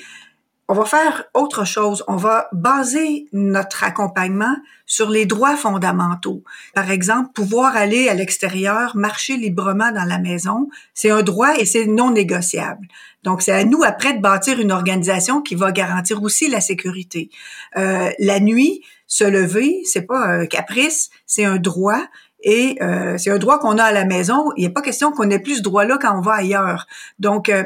on 0.67 0.73
va 0.73 0.85
faire 0.85 1.25
autre 1.33 1.63
chose. 1.63 2.03
On 2.07 2.15
va 2.15 2.47
baser 2.51 3.27
notre 3.33 3.83
accompagnement 3.83 4.55
sur 4.87 5.09
les 5.09 5.25
droits 5.25 5.55
fondamentaux. 5.55 6.43
Par 6.73 6.89
exemple, 6.89 7.31
pouvoir 7.33 7.75
aller 7.75 8.09
à 8.09 8.15
l'extérieur, 8.15 8.95
marcher 8.95 9.37
librement 9.37 9.91
dans 9.91 10.05
la 10.05 10.17
maison, 10.17 10.69
c'est 10.93 11.11
un 11.11 11.21
droit 11.21 11.55
et 11.57 11.65
c'est 11.65 11.85
non 11.85 12.11
négociable. 12.11 12.87
Donc, 13.23 13.41
c'est 13.41 13.51
à 13.51 13.63
nous 13.63 13.83
après 13.83 14.13
de 14.13 14.21
bâtir 14.21 14.59
une 14.59 14.71
organisation 14.71 15.41
qui 15.41 15.55
va 15.55 15.71
garantir 15.71 16.21
aussi 16.23 16.47
la 16.47 16.61
sécurité. 16.61 17.29
Euh, 17.77 18.11
la 18.19 18.39
nuit, 18.39 18.83
se 19.07 19.23
lever, 19.23 19.81
c'est 19.85 20.03
pas 20.03 20.19
un 20.19 20.45
caprice, 20.45 21.09
c'est 21.25 21.45
un 21.45 21.57
droit 21.57 22.01
Et 22.41 22.77
euh, 22.81 23.17
c'est 23.17 23.31
un 23.31 23.37
droit 23.37 23.57
qu'on 23.59 23.77
a 23.77 23.83
à 23.83 23.91
la 23.91 24.05
maison. 24.05 24.51
Il 24.57 24.65
a 24.67 24.69
pas 24.69 24.81
question 24.81 25.11
qu'on 25.11 25.29
ait 25.29 25.39
plus 25.39 25.57
ce 25.57 25.61
droit-là 25.61 25.97
quand 25.99 26.15
on 26.17 26.21
va 26.21 26.33
ailleurs. 26.33 26.85
Donc, 27.17 27.49
euh, 27.49 27.63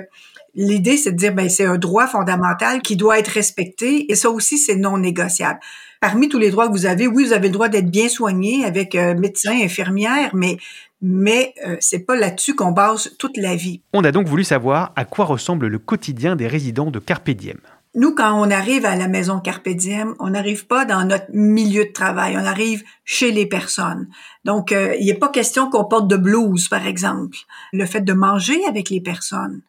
l'idée, 0.56 0.98
c'est 0.98 1.12
de 1.12 1.18
dire, 1.18 1.34
ben, 1.34 1.50
c'est 1.50 1.66
un 1.66 1.78
droit 1.78 2.08
fondamental 2.08 2.82
qui 2.82 2.96
doit 2.96 3.20
être 3.20 3.30
respecté. 3.30 4.12
Et 4.12 4.16
ça 4.16 4.30
aussi, 4.30 4.58
c'est 4.58 4.76
non 4.76 4.98
négociable. 4.98 5.60
Parmi 6.02 6.30
tous 6.30 6.40
les 6.40 6.50
droits 6.50 6.68
que 6.68 6.74
vous 6.74 6.86
avez, 6.86 7.08
oui, 7.08 7.26
vous 7.26 7.34
avez 7.34 7.48
le 7.48 7.54
droit 7.54 7.70
d'être 7.70 7.90
bien 7.90 8.08
soigné 8.08 8.66
avec 8.66 8.96
euh, 8.96 9.16
médecin, 9.16 9.54
infirmière, 9.62 10.32
mais 10.34 10.58
mais 11.02 11.54
euh, 11.66 11.78
c'est 11.80 12.00
pas 12.00 12.16
là-dessus 12.16 12.56
qu'on 12.56 12.72
base 12.72 13.16
toute 13.18 13.38
la 13.38 13.56
vie. 13.56 13.82
On 13.94 14.04
a 14.04 14.12
donc 14.12 14.28
voulu 14.28 14.44
savoir 14.44 14.92
à 14.96 15.06
quoi 15.06 15.26
ressemble 15.26 15.68
le 15.68 15.80
quotidien 15.80 16.36
des 16.36 16.48
résidents 16.48 16.92
de 16.92 17.00
Carpe 17.00 17.30
Diem. 17.30 17.60
Nous, 17.96 18.14
quand 18.14 18.40
on 18.40 18.52
arrive 18.52 18.86
à 18.86 18.96
la 18.96 19.08
maison 19.08 19.40
Carpe 19.40 19.70
Diem, 19.70 20.14
on 20.20 20.30
n'arrive 20.30 20.68
pas 20.68 20.86
dans 20.86 21.04
notre 21.06 21.26
milieu 21.34 21.86
de 21.86 21.92
travail, 21.92 22.36
on 22.38 22.46
arrive 22.46 22.84
chez 23.04 23.32
les 23.32 23.48
personnes. 23.48 24.08
Donc, 24.46 24.72
euh, 24.72 24.96
il 25.00 25.08
n'est 25.08 25.16
pas 25.16 25.30
question 25.30 25.70
qu'on 25.70 25.86
porte 25.86 26.08
de 26.08 26.18
blouse, 26.18 26.68
par 26.68 26.86
exemple. 26.86 27.38
Le 27.74 27.86
fait 27.86 28.02
de 28.02 28.14
manger 28.14 28.64
avec 28.66 28.90
les 28.90 29.02
personnes. 29.02 29.62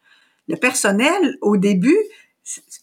Le 0.51 0.57
personnel, 0.57 1.37
au 1.43 1.57
début, 1.57 1.97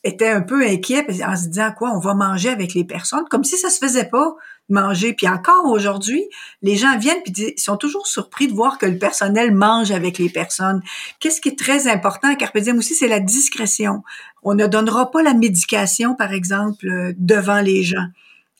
était 0.06 0.30
un 0.30 0.40
peu 0.40 0.66
inquiet 0.66 1.06
en 1.26 1.36
se 1.36 1.48
disant 1.48 1.72
quoi, 1.78 1.92
on 1.92 2.00
va 2.00 2.14
manger 2.14 2.48
avec 2.48 2.74
les 2.74 2.86
personnes, 2.86 3.26
comme 3.30 3.44
si 3.44 3.58
ça 3.58 3.70
se 3.70 3.78
faisait 3.78 4.06
pas 4.06 4.36
manger. 4.70 5.12
Puis 5.12 5.28
encore 5.28 5.66
aujourd'hui, 5.66 6.24
les 6.62 6.78
gens 6.78 6.98
viennent 6.98 7.22
puis 7.24 7.34
ils 7.58 7.60
sont 7.60 7.76
toujours 7.76 8.08
surpris 8.08 8.48
de 8.48 8.54
voir 8.54 8.78
que 8.78 8.86
le 8.86 8.98
personnel 8.98 9.54
mange 9.54 9.92
avec 9.92 10.18
les 10.18 10.30
personnes. 10.30 10.82
Qu'est-ce 11.20 11.42
qui 11.42 11.50
est 11.50 11.60
très 11.60 11.90
important 11.90 12.30
à 12.32 12.36
Carpe 12.36 12.58
Diem 12.58 12.78
aussi, 12.78 12.96
c'est 12.96 13.10
la 13.10 13.20
discrétion. 13.20 14.02
On 14.44 14.56
ne 14.56 14.66
donnera 14.66 15.12
pas 15.12 15.22
la 15.22 15.34
médication, 15.34 16.16
par 16.16 16.32
exemple, 16.32 16.88
euh, 16.88 17.14
devant 17.18 17.60
les 17.60 17.84
gens. 17.84 18.08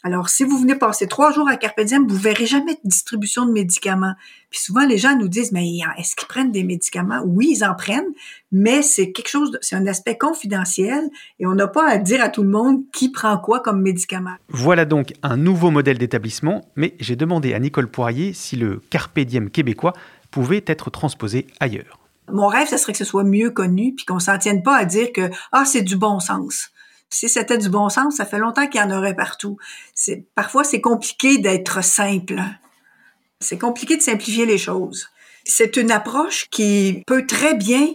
Alors, 0.08 0.30
si 0.30 0.46
vous 0.46 0.58
venez 0.58 0.76
passer 0.76 1.06
trois 1.06 1.34
jours 1.34 1.50
à 1.50 1.58
Carpe 1.58 1.82
Diem, 1.82 2.08
vous 2.08 2.16
verrez 2.16 2.46
jamais 2.46 2.76
de 2.76 2.80
distribution 2.86 3.46
de 3.46 3.52
médicaments. 3.52 4.14
Puis 4.50 4.62
souvent, 4.62 4.86
les 4.86 4.98
gens 4.98 5.18
nous 5.18 5.28
disent, 5.28 5.52
mais 5.52 5.68
est-ce 5.98 6.16
qu'ils 6.16 6.30
prennent 6.30 6.54
des 6.54 6.64
médicaments? 6.64 7.22
Oui, 7.26 7.56
ils 7.58 7.66
en 7.66 7.76
prennent, 7.76 8.14
mais 8.54 8.84
c'est 8.84 9.12
quelque 9.12 9.28
chose, 9.28 9.58
c'est 9.60 9.76
un 9.76 9.86
aspect 9.86 10.18
confidentiel 10.18 11.10
et 11.42 11.46
on 11.46 11.56
n'a 11.56 11.68
pas 11.68 11.86
à 11.90 11.98
dire 11.98 12.24
à 12.24 12.30
tout 12.30 12.44
le 12.44 12.48
monde 12.48 12.84
qui 12.94 13.12
prend 13.12 13.38
quoi 13.38 13.60
comme 13.60 13.82
médicament. 13.82 14.36
Voilà 14.48 14.86
donc 14.86 15.12
un 15.24 15.36
nouveau 15.36 15.72
modèle 15.72 15.98
d'établissement, 15.98 16.72
mais 16.78 16.96
j'ai 17.02 17.18
demandé 17.18 17.54
à 17.54 17.60
Nicole 17.60 17.92
Poirier 17.92 18.32
si 18.32 18.56
le 18.56 18.82
Carpe 18.90 19.20
Diem 19.20 19.50
québécois 19.50 19.92
pouvait 20.32 20.64
être 20.68 20.90
transposé 20.90 21.48
ailleurs. 21.60 22.00
Mon 22.32 22.48
rêve, 22.48 22.70
ce 22.70 22.78
serait 22.78 22.94
que 22.94 22.98
ce 22.98 23.04
soit 23.04 23.26
mieux 23.26 23.52
connu, 23.52 23.94
puis 23.94 24.06
qu'on 24.06 24.20
s'en 24.20 24.38
tienne 24.38 24.64
pas 24.64 24.78
à 24.78 24.86
dire 24.86 25.12
que 25.12 25.30
ah 25.52 25.66
c'est 25.66 25.82
du 25.82 25.98
bon 25.98 26.22
sens. 26.22 26.70
Si 27.10 27.30
c'était 27.30 27.58
du 27.58 27.70
bon 27.70 27.90
sens, 27.90 28.18
ça 28.18 28.26
fait 28.26 28.38
longtemps 28.38 28.68
qu'il 28.68 28.82
y 28.82 28.84
en 28.84 28.92
aurait 28.92 29.16
partout. 29.16 29.58
Parfois, 30.36 30.64
c'est 30.64 30.82
compliqué 30.82 31.38
d'être 31.38 31.84
simple. 31.84 32.42
C'est 33.40 33.58
compliqué 33.58 33.98
de 33.98 34.02
simplifier 34.02 34.46
les 34.46 34.58
choses. 34.58 35.10
C'est 35.46 35.78
une 35.78 35.92
approche 35.92 36.48
qui 36.50 37.04
peut 37.08 37.26
très 37.26 37.54
bien 37.54 37.88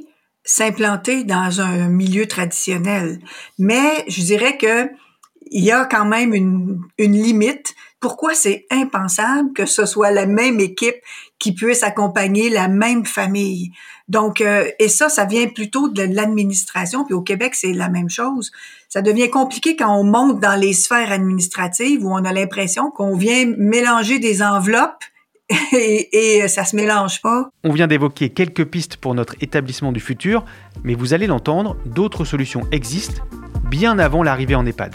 s'implanter 0.45 1.25
dans 1.25 1.61
un 1.61 1.89
milieu 1.89 2.27
traditionnel. 2.27 3.21
Mais 3.59 4.05
je 4.09 4.23
dirais 4.23 4.57
que 4.57 4.89
il 5.51 5.65
y 5.65 5.71
a 5.71 5.85
quand 5.85 6.07
même 6.07 6.33
une, 6.33 6.81
une 6.97 7.13
limite. 7.13 7.75
Pourquoi 8.01 8.35
c'est 8.35 8.67
impensable 8.71 9.53
que 9.53 9.67
ce 9.67 9.85
soit 9.85 10.11
la 10.11 10.25
même 10.25 10.61
équipe 10.61 10.97
qui 11.39 11.53
puisse 11.53 11.83
accompagner 11.83 12.49
la 12.49 12.69
même 12.69 13.05
famille? 13.05 13.71
Donc, 14.13 14.43
euh, 14.43 14.69
et 14.79 14.91
ça, 14.91 15.09
ça 15.09 15.25
vient 15.25 15.49
plutôt 15.49 15.89
de 15.89 16.03
l'administration. 16.03 17.07
Puis 17.07 17.15
au 17.15 17.23
Québec, 17.23 17.55
c'est 17.55 17.73
la 17.73 17.89
même 17.89 18.11
chose. 18.11 18.53
Ça 18.91 19.01
devient 19.01 19.31
compliqué 19.31 19.75
quand 19.75 19.99
on 19.99 20.05
monte 20.05 20.39
dans 20.39 20.55
les 20.55 20.75
sphères 20.75 21.11
administratives 21.11 22.05
où 22.05 22.13
on 22.13 22.23
a 22.27 22.33
l'impression 22.35 22.91
qu'on 22.91 23.17
vient 23.17 23.47
mélanger 23.57 24.19
des 24.19 24.43
enveloppes 24.43 25.03
et, 25.73 26.43
et, 26.43 26.49
ça 26.49 26.67
se 26.67 26.77
mélange 26.77 27.23
pas. 27.23 27.49
On 27.65 27.73
vient 27.73 27.87
d'évoquer 27.87 28.29
quelques 28.29 28.67
pistes 28.67 28.99
pour 28.99 29.15
notre 29.15 29.35
établissement 29.41 29.93
du 29.93 30.01
futur, 30.01 30.45
mais 30.85 30.95
vous 30.95 31.15
allez 31.15 31.27
l'entendre, 31.27 31.79
d'autres 31.87 32.27
solutions 32.27 32.67
existent 32.71 33.23
bien 33.71 33.99
avant 33.99 34.23
l'arrivée 34.23 34.55
en 34.55 34.67
EHPAD. 34.67 34.95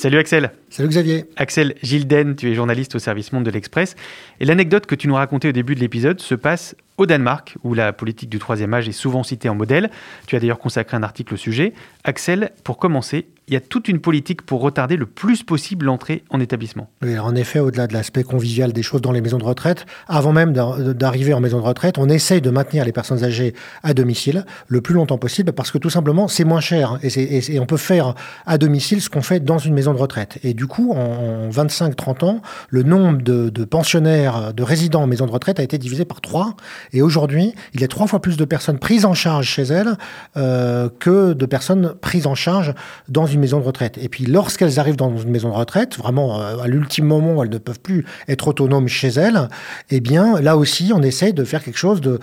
Salut 0.00 0.20
Axel. 0.20 0.59
Salut 0.70 0.88
Xavier. 0.88 1.24
Axel 1.34 1.74
Gilden, 1.82 2.36
tu 2.36 2.48
es 2.48 2.54
journaliste 2.54 2.94
au 2.94 3.00
service 3.00 3.32
Monde 3.32 3.42
de 3.42 3.50
l'Express. 3.50 3.96
Et 4.38 4.44
l'anecdote 4.44 4.86
que 4.86 4.94
tu 4.94 5.08
nous 5.08 5.16
racontais 5.16 5.48
au 5.48 5.52
début 5.52 5.74
de 5.74 5.80
l'épisode 5.80 6.20
se 6.20 6.36
passe 6.36 6.76
au 6.96 7.06
Danemark, 7.06 7.56
où 7.64 7.74
la 7.74 7.92
politique 7.92 8.28
du 8.28 8.38
troisième 8.38 8.72
âge 8.74 8.88
est 8.88 8.92
souvent 8.92 9.24
citée 9.24 9.48
en 9.48 9.54
modèle. 9.56 9.90
Tu 10.26 10.36
as 10.36 10.40
d'ailleurs 10.40 10.58
consacré 10.58 10.96
un 10.96 11.02
article 11.02 11.34
au 11.34 11.36
sujet. 11.36 11.72
Axel, 12.04 12.52
pour 12.62 12.78
commencer, 12.78 13.26
il 13.48 13.54
y 13.54 13.56
a 13.56 13.60
toute 13.60 13.88
une 13.88 14.00
politique 14.00 14.42
pour 14.42 14.60
retarder 14.60 14.96
le 14.96 15.06
plus 15.06 15.42
possible 15.42 15.86
l'entrée 15.86 16.22
en 16.30 16.38
établissement. 16.38 16.88
Oui, 17.02 17.18
en 17.18 17.34
effet, 17.34 17.58
au-delà 17.58 17.88
de 17.88 17.94
l'aspect 17.94 18.22
convivial 18.22 18.72
des 18.72 18.82
choses 18.82 19.00
dans 19.00 19.10
les 19.10 19.20
maisons 19.20 19.38
de 19.38 19.44
retraite, 19.44 19.86
avant 20.06 20.32
même 20.32 20.52
d'arriver 20.52 21.34
en 21.34 21.40
maison 21.40 21.58
de 21.58 21.64
retraite, 21.64 21.98
on 21.98 22.08
essaye 22.08 22.40
de 22.40 22.50
maintenir 22.50 22.84
les 22.84 22.92
personnes 22.92 23.24
âgées 23.24 23.54
à 23.82 23.92
domicile 23.92 24.44
le 24.68 24.80
plus 24.80 24.94
longtemps 24.94 25.18
possible 25.18 25.52
parce 25.52 25.72
que 25.72 25.78
tout 25.78 25.90
simplement, 25.90 26.28
c'est 26.28 26.44
moins 26.44 26.60
cher 26.60 27.00
et, 27.02 27.58
on 27.58 27.66
peut 27.66 27.76
faire 27.76 28.14
à 28.46 28.56
domicile 28.56 29.00
ce 29.00 29.08
qu'on 29.08 29.22
fait 29.22 29.40
dans 29.40 29.58
une 29.58 29.74
maison 29.74 29.94
de 29.94 29.98
retraite. 29.98 30.38
Et 30.44 30.54
du 30.60 30.66
coup, 30.66 30.92
en 30.92 31.48
25-30 31.48 32.22
ans, 32.26 32.42
le 32.68 32.82
nombre 32.82 33.22
de, 33.22 33.64
pensionnaires, 33.64 34.52
de 34.52 34.62
résidents 34.62 35.04
en 35.04 35.06
maison 35.06 35.24
de 35.24 35.30
retraite 35.30 35.58
a 35.58 35.62
été 35.62 35.78
divisé 35.78 36.04
par 36.04 36.20
3 36.20 36.54
et 36.92 37.00
aujourd'hui, 37.00 37.54
il 37.72 37.80
y 37.80 37.84
a 37.84 37.88
trois 37.88 38.06
fois 38.06 38.20
plus 38.20 38.36
de 38.36 38.44
personnes 38.44 38.78
prises 38.78 39.06
en 39.06 39.14
charge 39.14 39.46
chez 39.46 39.62
elles 39.62 39.96
euh, 40.36 40.90
que 40.98 41.32
de 41.32 41.46
personnes 41.46 41.94
prises 42.02 42.26
en 42.26 42.34
charge 42.34 42.74
dans 43.08 43.24
une 43.24 43.40
maison 43.40 43.58
de 43.58 43.64
retraite. 43.64 43.96
Et 44.02 44.10
puis, 44.10 44.26
lorsqu'elles 44.26 44.78
arrivent 44.78 44.96
dans 44.96 45.16
une 45.16 45.30
maison 45.30 45.48
de 45.48 45.54
retraite, 45.54 45.96
vraiment 45.96 46.42
euh, 46.42 46.58
à 46.58 46.66
l'ultime 46.66 47.06
moment 47.06 47.36
où 47.36 47.42
elles 47.42 47.48
ne 47.48 47.56
peuvent 47.56 47.80
plus 47.80 48.04
être 48.28 48.46
autonomes 48.48 48.86
chez 48.86 49.08
elles, 49.08 49.48
eh 49.88 50.00
bien, 50.00 50.42
là 50.42 50.58
aussi, 50.58 50.92
on 50.94 51.00
essaye 51.00 51.32
de 51.32 51.44
faire 51.44 51.64
quelque 51.64 51.78
chose 51.78 52.02
de, 52.02 52.18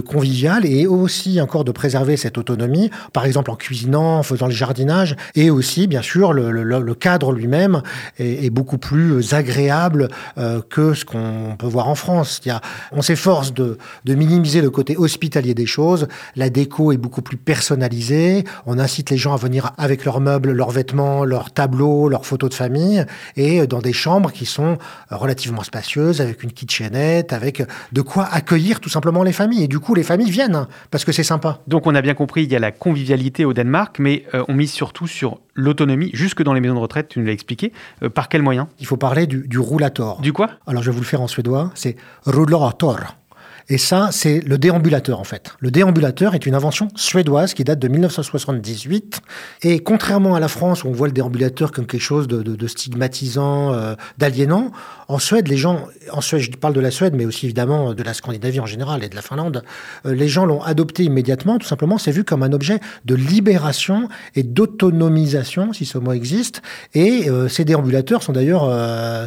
convivial 0.00 0.64
et 0.64 0.86
aussi 0.86 1.38
encore 1.38 1.64
de 1.64 1.72
préserver 1.72 2.16
cette 2.16 2.38
autonomie, 2.38 2.90
par 3.12 3.26
exemple 3.26 3.50
en 3.50 3.56
cuisinant, 3.56 4.20
en 4.20 4.22
faisant 4.22 4.46
le 4.46 4.52
jardinage, 4.52 5.16
et 5.34 5.50
aussi, 5.50 5.86
bien 5.86 6.00
sûr, 6.00 6.32
le 6.32 6.94
cadre 6.94 7.30
lui-même 7.30 7.73
est, 8.18 8.50
beaucoup 8.50 8.78
plus 8.78 9.34
agréable 9.34 10.08
euh, 10.38 10.60
que 10.68 10.94
ce 10.94 11.04
qu'on 11.04 11.56
peut 11.58 11.66
voir 11.66 11.88
en 11.88 11.94
France. 11.94 12.40
Il 12.44 12.48
y 12.48 12.50
a, 12.50 12.60
on 12.92 13.02
s'efforce 13.02 13.52
de, 13.52 13.78
minimiser 14.06 14.60
le 14.60 14.70
côté 14.70 14.96
hospitalier 14.96 15.54
des 15.54 15.66
choses. 15.66 16.08
La 16.36 16.50
déco 16.50 16.92
est 16.92 16.96
beaucoup 16.96 17.22
plus 17.22 17.36
personnalisée. 17.36 18.44
On 18.66 18.78
incite 18.78 19.10
les 19.10 19.16
gens 19.16 19.34
à 19.34 19.36
venir 19.36 19.72
avec 19.78 20.04
leurs 20.04 20.20
meubles, 20.20 20.52
leurs 20.52 20.70
vêtements, 20.70 21.24
leurs 21.24 21.52
tableaux, 21.52 22.08
leurs 22.08 22.26
photos 22.26 22.50
de 22.50 22.54
famille, 22.54 23.04
et 23.36 23.66
dans 23.66 23.80
des 23.80 23.92
chambres 23.92 24.32
qui 24.32 24.46
sont 24.46 24.78
relativement 25.10 25.62
spacieuses, 25.62 26.20
avec 26.20 26.42
une 26.42 26.52
kitchenette, 26.52 27.32
avec 27.32 27.62
de 27.92 28.02
quoi 28.02 28.28
accueillir 28.30 28.80
tout 28.80 28.88
simplement 28.88 29.22
les 29.22 29.32
familles. 29.32 29.64
Et 29.64 29.68
du 29.68 29.80
coup, 29.80 29.94
les 29.94 30.02
familles 30.02 30.30
viennent 30.30 30.54
hein, 30.54 30.68
parce 30.90 31.04
que 31.04 31.12
c'est 31.12 31.24
sympa. 31.24 31.60
Donc, 31.66 31.86
on 31.86 31.94
a 31.94 32.02
bien 32.02 32.14
compris, 32.14 32.44
il 32.44 32.52
y 32.52 32.56
a 32.56 32.58
la 32.58 32.72
convivialité 32.72 33.44
au 33.44 33.52
Danemark, 33.52 33.98
mais 33.98 34.24
euh, 34.34 34.44
on 34.48 34.54
mise 34.54 34.72
surtout 34.72 35.06
sur 35.06 35.40
l'autonomie, 35.54 36.10
jusque 36.12 36.42
dans 36.42 36.52
les 36.52 36.60
maisons 36.60 36.74
de 36.74 36.80
retraite, 36.80 37.08
tu 37.08 37.20
nous 37.20 37.26
l'as 37.26 37.32
expliqué. 37.32 37.63
Euh, 38.02 38.08
par 38.08 38.28
quel 38.28 38.42
moyen? 38.42 38.68
Il 38.78 38.86
faut 38.86 38.96
parler 38.96 39.26
du, 39.26 39.46
du 39.48 39.58
roulator. 39.58 40.20
Du 40.20 40.32
quoi? 40.32 40.50
Alors, 40.66 40.82
je 40.82 40.90
vais 40.90 40.94
vous 40.94 41.02
le 41.02 41.06
faire 41.06 41.20
en 41.20 41.28
suédois. 41.28 41.70
C'est 41.74 41.96
roulator. 42.26 43.16
Et 43.70 43.78
ça, 43.78 44.10
c'est 44.12 44.40
le 44.40 44.58
déambulateur 44.58 45.18
en 45.18 45.24
fait. 45.24 45.54
Le 45.58 45.70
déambulateur 45.70 46.34
est 46.34 46.44
une 46.44 46.54
invention 46.54 46.88
suédoise 46.96 47.54
qui 47.54 47.64
date 47.64 47.78
de 47.78 47.88
1978. 47.88 49.20
Et 49.62 49.78
contrairement 49.78 50.34
à 50.34 50.40
la 50.40 50.48
France 50.48 50.84
où 50.84 50.88
on 50.88 50.92
voit 50.92 51.06
le 51.06 51.14
déambulateur 51.14 51.72
comme 51.72 51.86
quelque 51.86 52.02
chose 52.02 52.28
de, 52.28 52.66
stigmatisant, 52.66 53.72
euh, 53.72 53.94
d'aliénant, 54.18 54.70
en 55.08 55.18
Suède, 55.18 55.48
les 55.48 55.56
gens, 55.56 55.86
en 56.12 56.20
Suède, 56.20 56.40
je 56.40 56.50
parle 56.52 56.74
de 56.74 56.80
la 56.80 56.90
Suède, 56.90 57.14
mais 57.14 57.24
aussi 57.24 57.46
évidemment 57.46 57.94
de 57.94 58.02
la 58.02 58.14
Scandinavie 58.14 58.60
en 58.60 58.66
général 58.66 59.02
et 59.02 59.08
de 59.08 59.14
la 59.14 59.22
Finlande, 59.22 59.62
euh, 60.06 60.14
les 60.14 60.28
gens 60.28 60.44
l'ont 60.44 60.62
adopté 60.62 61.04
immédiatement. 61.04 61.58
Tout 61.58 61.66
simplement, 61.66 61.96
c'est 61.96 62.10
vu 62.10 62.24
comme 62.24 62.42
un 62.42 62.52
objet 62.52 62.80
de 63.06 63.14
libération 63.14 64.08
et 64.34 64.42
d'autonomisation, 64.42 65.72
si 65.72 65.86
ce 65.86 65.96
mot 65.96 66.12
existe. 66.12 66.60
Et 66.94 67.30
euh, 67.30 67.48
ces 67.48 67.64
déambulateurs 67.64 68.22
sont 68.22 68.32
d'ailleurs 68.32 68.64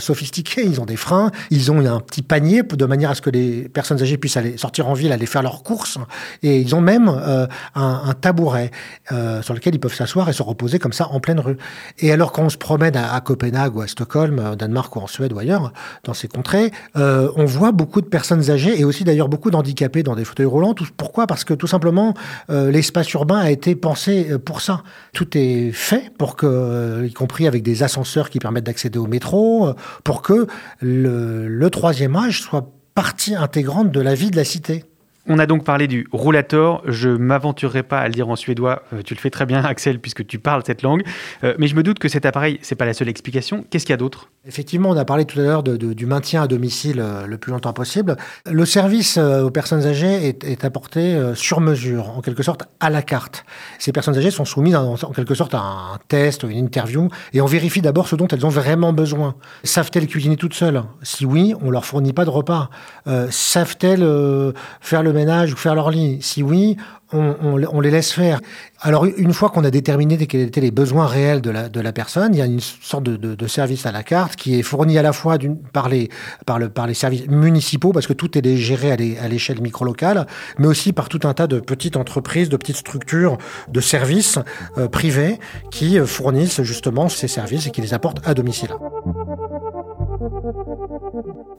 sophistiqués. 0.01 0.63
Ils 0.63 0.79
ont 0.79 0.86
des 0.86 0.96
freins, 0.96 1.32
ils 1.50 1.72
ont 1.72 1.84
un 1.86 2.00
petit 2.00 2.22
panier 2.22 2.62
de 2.63 2.86
manière 2.86 3.12
à 3.12 3.15
ce 3.15 3.22
que 3.22 3.29
les 3.29 3.70
personnes 3.70 4.01
âgées 4.01 4.17
puissent 4.17 4.26
puissent 4.27 4.38
aller 4.38 4.57
sortir 4.57 4.89
en 4.89 4.93
ville, 4.93 5.13
aller 5.13 5.25
faire 5.25 5.41
leurs 5.41 5.63
courses. 5.63 5.98
Et 6.43 6.60
ils 6.60 6.75
ont 6.75 6.81
même 6.81 7.07
un, 7.07 7.48
un, 7.75 8.13
tabouret 8.13 8.72
sur 9.10 9.53
lequel 9.53 9.75
ils 9.75 9.79
peuvent 9.79 9.93
s'asseoir 9.93 10.27
et 10.29 10.34
se 10.34 10.43
reposer 10.43 10.79
comme 10.79 10.93
ça 10.93 11.07
en 11.07 11.19
pleine 11.19 11.39
rue. 11.39 11.57
Et 12.00 12.12
alors 12.12 12.31
qu'on 12.31 12.50
se 12.50 12.57
promène 12.57 12.98
à, 12.98 13.19
Copenhague 13.22 13.75
ou 13.75 13.81
à 13.81 13.88
Stockholm, 13.88 14.51
au 14.51 14.55
Danemark 14.55 14.93
ou 14.96 15.00
en 15.00 15.07
Suède 15.07 15.31
ou 15.34 15.39
ailleurs, 15.39 15.72
dans 16.03 16.13
ces 16.13 16.27
contrées, 16.27 16.72
on 16.96 17.46
voit 17.46 17.72
beaucoup 17.72 18.01
de 18.01 18.07
personnes 18.07 18.50
âgées 18.50 18.79
et 18.79 18.84
aussi 18.84 19.03
d'ailleurs 19.03 19.29
beaucoup 19.29 19.51
d'handicapés 19.51 20.03
dans 20.03 20.15
des 20.15 20.25
fauteuils 20.25 20.46
roulants. 20.46 20.75
Pourquoi? 20.98 21.27
Parce 21.27 21.43
que 21.43 21.53
tout 21.53 21.67
simplement, 21.67 22.13
l'espace 22.50 23.12
urbain 23.13 23.39
a 23.39 23.51
été 23.51 23.75
pensé 23.75 24.38
pour 24.39 24.62
ça. 24.62 24.84
Tout 25.13 25.38
est 25.38 25.72
fait 25.72 26.12
pour 26.17 26.36
que, 26.36 27.05
y 27.05 27.13
compris 27.13 27.48
avec 27.48 27.63
des 27.63 27.84
ascenseurs 27.84 28.29
qui 28.29 28.39
permettent 28.39 28.65
d'accéder 28.65 29.00
au 29.00 29.07
métro, 29.07 29.74
pour 30.03 30.22
que 30.22 30.48
le 30.81 31.69
troisième 31.69 32.15
âge 32.15 32.41
soit 32.41 32.76
partie 32.98 33.36
intégrante 33.36 33.92
de 33.92 34.01
la 34.01 34.16
vie 34.16 34.32
de 34.32 34.36
la 34.36 34.44
cité. 34.44 34.84
On 35.27 35.38
a 35.38 35.46
donc 35.46 35.63
parlé 35.63 35.88
du 35.88 36.08
roulator. 36.12 36.82
Je 36.88 37.10
m'aventurerai 37.10 37.84
pas 37.84 38.00
à 38.00 38.08
le 38.08 38.13
dire 38.16 38.27
en 38.27 38.36
suédois. 38.36 38.82
Euh, 38.92 39.04
tu 39.04 39.13
le 39.13 39.20
fais 39.20 39.30
très 39.30 39.46
bien, 39.46 39.63
Axel, 39.63 40.00
puisque 40.00 40.25
tu 40.25 40.39
parles 40.39 40.63
cette 40.66 40.82
langue. 40.82 41.04
Euh, 41.44 41.54
mais 41.60 41.68
je 41.68 41.75
me 41.75 41.84
doute 41.84 42.00
que 42.00 42.08
cet 42.08 42.25
appareil, 42.25 42.58
c'est 42.63 42.74
pas 42.74 42.86
la 42.86 42.96
seule 42.96 43.08
explication. 43.08 43.63
Qu'est-ce 43.70 43.86
qu'il 43.86 43.94
y 43.94 43.94
a 43.94 43.98
d'autre? 43.98 44.32
Effectivement, 44.48 44.89
on 44.89 44.98
a 44.98 45.06
parlé 45.06 45.25
tout 45.25 45.39
à 45.39 45.44
l'heure 45.44 45.63
du 45.63 46.06
maintien 46.06 46.44
à 46.44 46.48
domicile 46.48 47.00
euh, 47.00 47.27
le 47.27 47.38
plus 47.38 47.51
longtemps 47.51 47.74
possible. 47.74 48.16
Le 48.46 48.66
service 48.66 49.18
aux 49.18 49.51
personnes 49.51 49.86
âgées 49.86 50.36
est, 50.42 50.66
apporté 50.66 51.18
sur 51.36 51.62
mesure, 51.62 52.10
en 52.10 52.22
quelque 52.22 52.44
sorte 52.44 52.63
à 52.80 52.89
la 52.89 53.01
carte. 53.01 53.46
Ces 53.80 53.92
personnes 53.92 54.18
âgées 54.18 54.32
sont 54.32 54.46
soumises 54.46 54.75
en, 54.75 54.96
quelque 54.96 55.36
sorte 55.36 55.54
à 55.54 55.60
un 55.60 55.98
test 56.08 56.44
une 56.44 56.58
interview, 56.58 57.10
et 57.34 57.42
on 57.42 57.46
vérifie 57.46 57.82
d'abord 57.82 58.08
ce 58.08 58.16
dont 58.16 58.27
elles 58.27 58.46
ont 58.46 58.50
vraiment 58.50 58.94
besoin. 58.94 59.36
Savent-elles 59.63 60.08
cuisiner 60.08 60.38
toutes 60.38 60.54
seules? 60.54 60.84
Si 61.04 61.25
oui, 61.25 61.54
on 61.62 61.70
leur 61.70 61.86
fournit 61.86 62.13
pas 62.13 62.25
de 62.25 62.30
repas. 62.30 62.70
Euh, 63.08 63.27
Savent-elles 63.32 64.04
euh, 64.04 64.51
faire 64.82 65.04
le 65.04 65.13
ménage 65.13 65.54
ou 65.54 65.58
faire 65.58 65.75
leur 65.75 65.89
lit? 65.92 66.20
Si 66.22 66.44
oui, 66.44 66.77
on, 67.13 67.35
on, 67.41 67.63
on, 67.71 67.79
les 67.79 67.91
laisse 67.91 68.11
faire. 68.11 68.41
Alors 68.81 69.05
une 69.05 69.33
fois 69.33 69.49
qu'on 69.49 69.63
a 69.63 69.71
déterminé 69.71 70.17
quels 70.27 70.41
étaient 70.41 70.61
les 70.61 70.71
besoins 70.71 71.05
réels 71.05 71.41
de 71.41 71.49
la, 71.49 71.69
de 71.69 71.79
la 71.79 71.93
personne, 71.93 72.33
il 72.33 72.39
y 72.39 72.41
a 72.41 72.45
une 72.45 72.59
sorte 72.59 73.03
de, 73.03 73.15
de, 73.15 73.35
de, 73.35 73.47
service 73.47 73.85
à 73.85 73.91
la 73.91 74.03
carte 74.03 74.35
qui 74.35 74.59
est 74.59 74.61
fourni 74.61 74.97
à 74.97 75.01
la 75.01 75.13
fois 75.13 75.37
par 75.73 75.89
les, 75.89 76.09
par, 76.45 76.59
le, 76.59 76.69
par 76.69 76.87
les 76.87 76.93
services 76.93 77.27
municipaux, 77.27 77.91
parce 77.91 78.07
que 78.07 78.13
tout 78.13 78.37
est 78.37 78.57
géré 78.57 78.91
à 78.91 79.27
l'échelle 79.27 79.61
micro-locale, 79.61 80.27
mais 80.57 80.67
aussi 80.67 80.93
par 80.93 81.09
tout 81.09 81.21
un 81.23 81.33
tas 81.33 81.47
de 81.47 81.59
petites 81.59 81.97
entreprises, 81.97 82.49
de 82.49 82.57
petites 82.57 82.77
structures 82.77 83.37
de 83.69 83.81
services 83.81 84.39
euh, 84.77 84.87
privés 84.87 85.39
qui 85.71 85.99
fournissent 85.99 86.61
justement 86.61 87.09
ces 87.09 87.27
services 87.27 87.67
et 87.67 87.71
qui 87.71 87.81
les 87.81 87.93
apportent 87.93 88.21
à 88.25 88.33
domicile. 88.33 88.69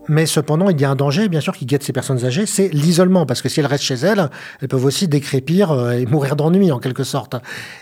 Mais 0.08 0.26
cependant, 0.26 0.70
il 0.70 0.80
y 0.80 0.84
a 0.84 0.90
un 0.90 0.96
danger, 0.96 1.28
bien 1.28 1.40
sûr, 1.40 1.54
qui 1.54 1.66
guette 1.66 1.82
ces 1.82 1.92
personnes 1.92 2.24
âgées, 2.24 2.46
c'est 2.46 2.68
l'isolement, 2.68 3.26
parce 3.26 3.42
que 3.42 3.48
si 3.48 3.60
elles 3.60 3.66
restent 3.66 3.84
chez 3.84 3.94
elles, 3.94 4.30
elles 4.60 4.68
peuvent 4.68 4.84
aussi 4.84 5.06
décrépir 5.06 5.70
euh, 5.70 5.92
et 5.92 6.06
mourir 6.06 6.34
d'ennui, 6.34 6.72
en 6.72 6.78
quelque 6.78 7.04
sorte. 7.04 7.36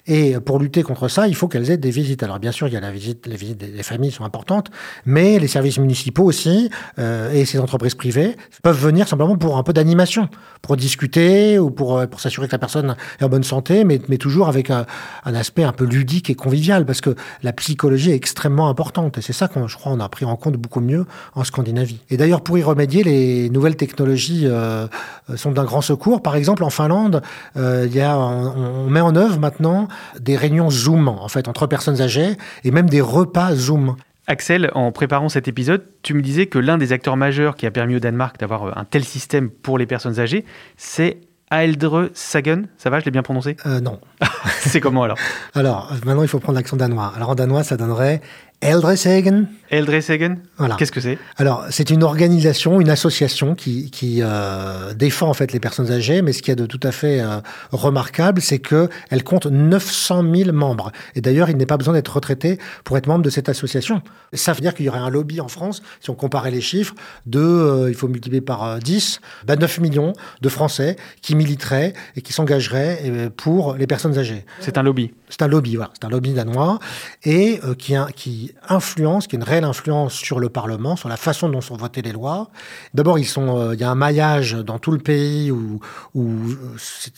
Et 0.06 0.38
pour 0.40 0.58
lutter 0.58 0.82
contre 0.82 1.08
ça, 1.08 1.28
il 1.28 1.34
faut 1.34 1.48
qu'elles 1.48 1.70
aient 1.70 1.76
des 1.76 1.90
visites. 1.90 2.22
Alors, 2.22 2.38
bien 2.38 2.52
sûr, 2.52 2.66
il 2.66 2.74
y 2.74 2.76
a 2.76 2.80
la 2.80 2.90
visite, 2.90 3.26
les 3.26 3.36
visites 3.36 3.58
des 3.58 3.82
familles 3.82 4.10
sont 4.10 4.24
importantes, 4.24 4.70
mais 5.04 5.38
les 5.38 5.48
services 5.48 5.78
municipaux 5.78 6.24
aussi, 6.24 6.70
euh, 6.98 7.32
et 7.32 7.44
ces 7.44 7.58
entreprises 7.58 7.94
privées, 7.94 8.36
peuvent 8.62 8.80
venir 8.80 9.06
simplement 9.06 9.36
pour 9.36 9.56
un 9.56 9.62
peu 9.62 9.72
d'animation, 9.72 10.28
pour 10.62 10.76
discuter 10.76 11.58
ou 11.58 11.70
pour, 11.70 11.98
euh, 11.98 12.06
pour 12.06 12.20
s'assurer 12.20 12.48
que 12.48 12.52
la 12.52 12.58
personne 12.58 12.96
est 13.20 13.24
en 13.24 13.28
bonne 13.28 13.44
santé, 13.44 13.84
mais, 13.84 14.00
mais 14.08 14.18
toujours 14.18 14.48
avec 14.48 14.70
un, 14.70 14.86
un 15.24 15.34
aspect 15.34 15.64
un 15.64 15.72
peu 15.72 15.84
ludique 15.84 16.30
et 16.30 16.34
convivial, 16.34 16.84
parce 16.84 17.00
que 17.00 17.14
la 17.42 17.52
psychologie 17.52 18.10
est 18.10 18.16
extrêmement 18.16 18.68
importante. 18.68 19.18
Et 19.18 19.22
c'est 19.22 19.32
ça 19.32 19.48
qu'on, 19.48 19.68
je 19.68 19.76
crois, 19.76 19.92
on 19.92 20.00
a 20.00 20.08
pris 20.08 20.24
en 20.24 20.36
compte 20.36 20.56
beaucoup 20.56 20.80
mieux 20.80 21.06
en 21.34 21.44
Scandinavie. 21.44 22.00
D'ailleurs, 22.16 22.42
pour 22.42 22.58
y 22.58 22.62
remédier, 22.62 23.02
les 23.02 23.50
nouvelles 23.50 23.76
technologies 23.76 24.42
euh, 24.46 24.86
sont 25.34 25.52
d'un 25.52 25.64
grand 25.64 25.80
secours. 25.80 26.22
Par 26.22 26.36
exemple, 26.36 26.64
en 26.64 26.70
Finlande, 26.70 27.22
euh, 27.56 27.86
il 27.88 27.94
y 27.94 28.00
a, 28.00 28.18
on, 28.18 28.86
on, 28.86 28.90
met 28.90 29.00
en 29.00 29.16
œuvre 29.16 29.38
maintenant 29.38 29.88
des 30.20 30.36
réunions 30.36 30.70
Zoom, 30.70 31.08
en 31.08 31.28
fait, 31.28 31.48
entre 31.48 31.66
personnes 31.66 32.00
âgées, 32.00 32.36
et 32.64 32.70
même 32.70 32.88
des 32.88 33.00
repas 33.00 33.54
Zoom. 33.54 33.96
Axel, 34.28 34.70
en 34.74 34.90
préparant 34.90 35.28
cet 35.28 35.46
épisode, 35.46 35.84
tu 36.02 36.12
me 36.12 36.20
disais 36.20 36.46
que 36.46 36.58
l'un 36.58 36.78
des 36.78 36.92
acteurs 36.92 37.16
majeurs 37.16 37.54
qui 37.54 37.64
a 37.64 37.70
permis 37.70 37.96
au 37.96 38.00
Danemark 38.00 38.38
d'avoir 38.40 38.76
un 38.76 38.84
tel 38.84 39.04
système 39.04 39.50
pour 39.50 39.78
les 39.78 39.86
personnes 39.86 40.18
âgées, 40.18 40.44
c'est 40.76 41.20
Aeldre 41.50 42.10
Sagen, 42.12 42.66
ça 42.76 42.90
va, 42.90 42.98
je 42.98 43.04
l'ai 43.04 43.12
bien 43.12 43.22
prononcé? 43.22 43.56
Euh, 43.66 43.80
Non. 43.80 44.00
c'est 44.60 44.80
comment 44.80 45.04
alors? 45.04 45.16
Alors, 45.54 45.92
maintenant 46.04 46.22
il 46.22 46.28
faut 46.28 46.40
prendre 46.40 46.58
l'accent 46.58 46.76
danois. 46.76 47.12
Alors 47.14 47.30
en 47.30 47.34
danois, 47.36 47.62
ça 47.62 47.76
donnerait 47.76 48.20
Eldresegen. 48.62 49.48
Eldresegen 49.68 50.38
Voilà. 50.56 50.76
Qu'est-ce 50.76 50.92
que 50.92 51.00
c'est? 51.00 51.18
Alors, 51.36 51.66
c'est 51.70 51.90
une 51.90 52.02
organisation, 52.02 52.80
une 52.80 52.88
association 52.88 53.54
qui, 53.54 53.90
qui 53.90 54.20
euh, 54.22 54.94
défend 54.94 55.28
en 55.28 55.34
fait 55.34 55.52
les 55.52 55.60
personnes 55.60 55.92
âgées, 55.92 56.22
mais 56.22 56.32
ce 56.32 56.42
qui 56.42 56.50
est 56.50 56.56
de 56.56 56.64
tout 56.64 56.80
à 56.82 56.90
fait 56.90 57.20
euh, 57.20 57.40
remarquable, 57.72 58.40
c'est 58.40 58.58
que 58.58 58.88
elle 59.10 59.24
compte 59.24 59.46
900 59.46 60.24
000 60.34 60.52
membres. 60.52 60.90
Et 61.14 61.20
d'ailleurs, 61.20 61.50
il 61.50 61.58
n'est 61.58 61.66
pas 61.66 61.76
besoin 61.76 61.92
d'être 61.92 62.14
retraité 62.14 62.58
pour 62.84 62.96
être 62.96 63.06
membre 63.06 63.24
de 63.24 63.30
cette 63.30 63.50
association. 63.50 64.00
Ça 64.32 64.54
veut 64.54 64.60
dire 64.60 64.74
qu'il 64.74 64.86
y 64.86 64.88
aurait 64.88 65.00
un 65.00 65.10
lobby 65.10 65.40
en 65.40 65.48
France, 65.48 65.82
si 66.00 66.08
on 66.08 66.14
comparait 66.14 66.50
les 66.50 66.62
chiffres, 66.62 66.94
de, 67.26 67.40
euh, 67.40 67.90
il 67.90 67.94
faut 67.94 68.08
multiplier 68.08 68.40
par 68.40 68.78
10, 68.78 69.20
bah 69.46 69.56
9 69.56 69.80
millions 69.80 70.14
de 70.40 70.48
Français 70.48 70.96
qui 71.20 71.34
militeraient 71.34 71.92
et 72.16 72.22
qui 72.22 72.32
s'engageraient 72.32 73.30
pour 73.36 73.74
les 73.74 73.86
personnes 73.86 74.16
âgées. 74.16 74.46
C'est 74.60 74.78
un 74.78 74.82
lobby. 74.82 75.12
C'est 75.28 75.42
un 75.42 75.48
lobby, 75.48 75.76
voilà. 75.76 75.90
C'est 75.94 76.06
un 76.06 76.10
lobby 76.10 76.32
danois 76.32 76.78
et 77.24 77.60
euh, 77.64 77.74
qui, 77.74 77.94
qui 78.14 78.54
influence, 78.68 79.26
qui 79.26 79.36
a 79.36 79.38
une 79.38 79.44
réelle 79.44 79.64
influence 79.64 80.14
sur 80.14 80.38
le 80.40 80.48
Parlement, 80.48 80.96
sur 80.96 81.08
la 81.08 81.16
façon 81.16 81.48
dont 81.48 81.60
sont 81.60 81.76
votées 81.76 82.02
les 82.02 82.12
lois. 82.12 82.50
D'abord, 82.94 83.16
euh, 83.16 83.74
il 83.74 83.80
y 83.80 83.84
a 83.84 83.90
un 83.90 83.94
maillage 83.94 84.52
dans 84.52 84.78
tout 84.78 84.92
le 84.92 84.98
pays 84.98 85.50
où, 85.50 85.80
où 86.14 86.26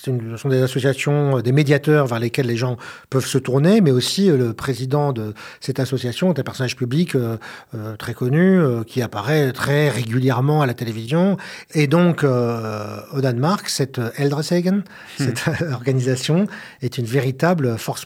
une, 0.07 0.37
ce 0.37 0.37
sont 0.37 0.49
des 0.49 0.62
associations, 0.62 1.40
des 1.40 1.53
médiateurs 1.53 2.07
vers 2.07 2.18
lesquels 2.18 2.47
les 2.47 2.57
gens 2.57 2.77
peuvent 3.11 3.27
se 3.27 3.38
tourner, 3.38 3.81
mais 3.81 3.90
aussi 3.90 4.31
euh, 4.31 4.37
le 4.37 4.53
président 4.53 5.12
de 5.12 5.35
cette 5.61 5.81
association 5.81 6.33
est 6.33 6.40
un 6.40 6.42
personnage 6.42 6.77
public 6.77 7.14
euh, 7.14 7.37
euh, 7.75 7.97
très 7.97 8.14
connu 8.14 8.61
qui 8.87 9.03
apparaît 9.03 9.53
très 9.53 9.88
régulièrement 9.88 10.62
à 10.62 10.66
la 10.66 10.75
télévision. 10.75 11.37
Et 11.75 11.87
donc, 11.87 12.25
au 12.25 13.21
Danemark, 13.21 13.68
cette 13.68 14.01
Eldresegen, 14.16 14.83
cette 15.18 15.47
hmm. 15.47 15.73
organisation, 15.73 16.47
est 16.83 16.99
une 16.99 17.05
véritable 17.05 17.79
force 17.79 17.97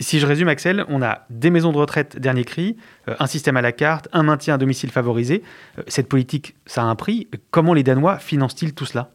Si 0.00 0.20
je 0.20 0.26
résume, 0.26 0.48
Axel, 0.48 0.84
on 0.88 1.02
a 1.02 1.26
des 1.30 1.50
maisons 1.50 1.72
de 1.72 1.78
retraite 1.78 2.18
dernier 2.18 2.44
cri, 2.44 2.76
un 3.06 3.26
système 3.26 3.56
à 3.56 3.62
la 3.62 3.72
carte, 3.72 4.08
un 4.12 4.22
maintien 4.22 4.54
à 4.54 4.58
domicile 4.58 4.90
favorisé. 4.90 5.42
Cette 5.88 6.08
politique, 6.08 6.56
ça 6.66 6.82
a 6.82 6.86
un 6.86 6.94
prix. 6.94 7.28
Comment 7.50 7.74
les 7.74 7.82
Danois 7.82 8.18
financent-ils 8.18 8.74
tout 8.74 8.86
cela? 8.86 9.10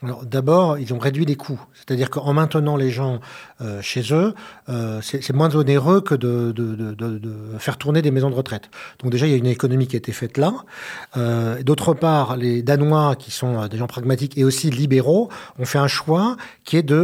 Alors 0.00 0.24
d'abord, 0.24 0.78
ils 0.78 0.94
ont 0.94 0.98
réduit 0.98 1.24
les 1.24 1.34
coûts, 1.34 1.60
c'est-à-dire 1.74 2.08
qu'en 2.08 2.32
maintenant 2.32 2.76
les 2.76 2.90
gens 2.90 3.18
euh, 3.60 3.82
chez 3.82 4.14
eux, 4.14 4.32
euh, 4.68 5.00
c'est 5.02 5.32
moins 5.32 5.56
onéreux 5.56 6.00
que 6.00 6.14
de, 6.14 6.54
faire 7.58 7.76
tourner 7.76 8.00
des 8.00 8.12
maisons 8.12 8.30
de 8.30 8.34
retraite. 8.36 8.70
Donc 9.00 9.10
déjà, 9.10 9.26
il 9.26 9.30
y 9.30 9.34
a 9.34 9.36
une 9.36 9.46
économie 9.46 9.88
qui 9.88 9.96
a 9.96 9.98
été 9.98 10.12
faite 10.12 10.38
là. 10.38 10.54
Euh, 11.16 11.62
D'autre 11.64 11.94
part, 11.94 12.36
les 12.36 12.62
Danois, 12.62 13.16
qui 13.16 13.32
sont 13.32 13.66
des 13.66 13.76
gens 13.76 13.88
pragmatiques 13.88 14.38
et 14.38 14.44
aussi 14.44 14.70
libéraux, 14.70 15.30
ont 15.58 15.64
fait 15.64 15.78
un 15.78 15.88
choix 15.88 16.36
qui 16.64 16.76
est 16.76 16.84
de 16.84 16.96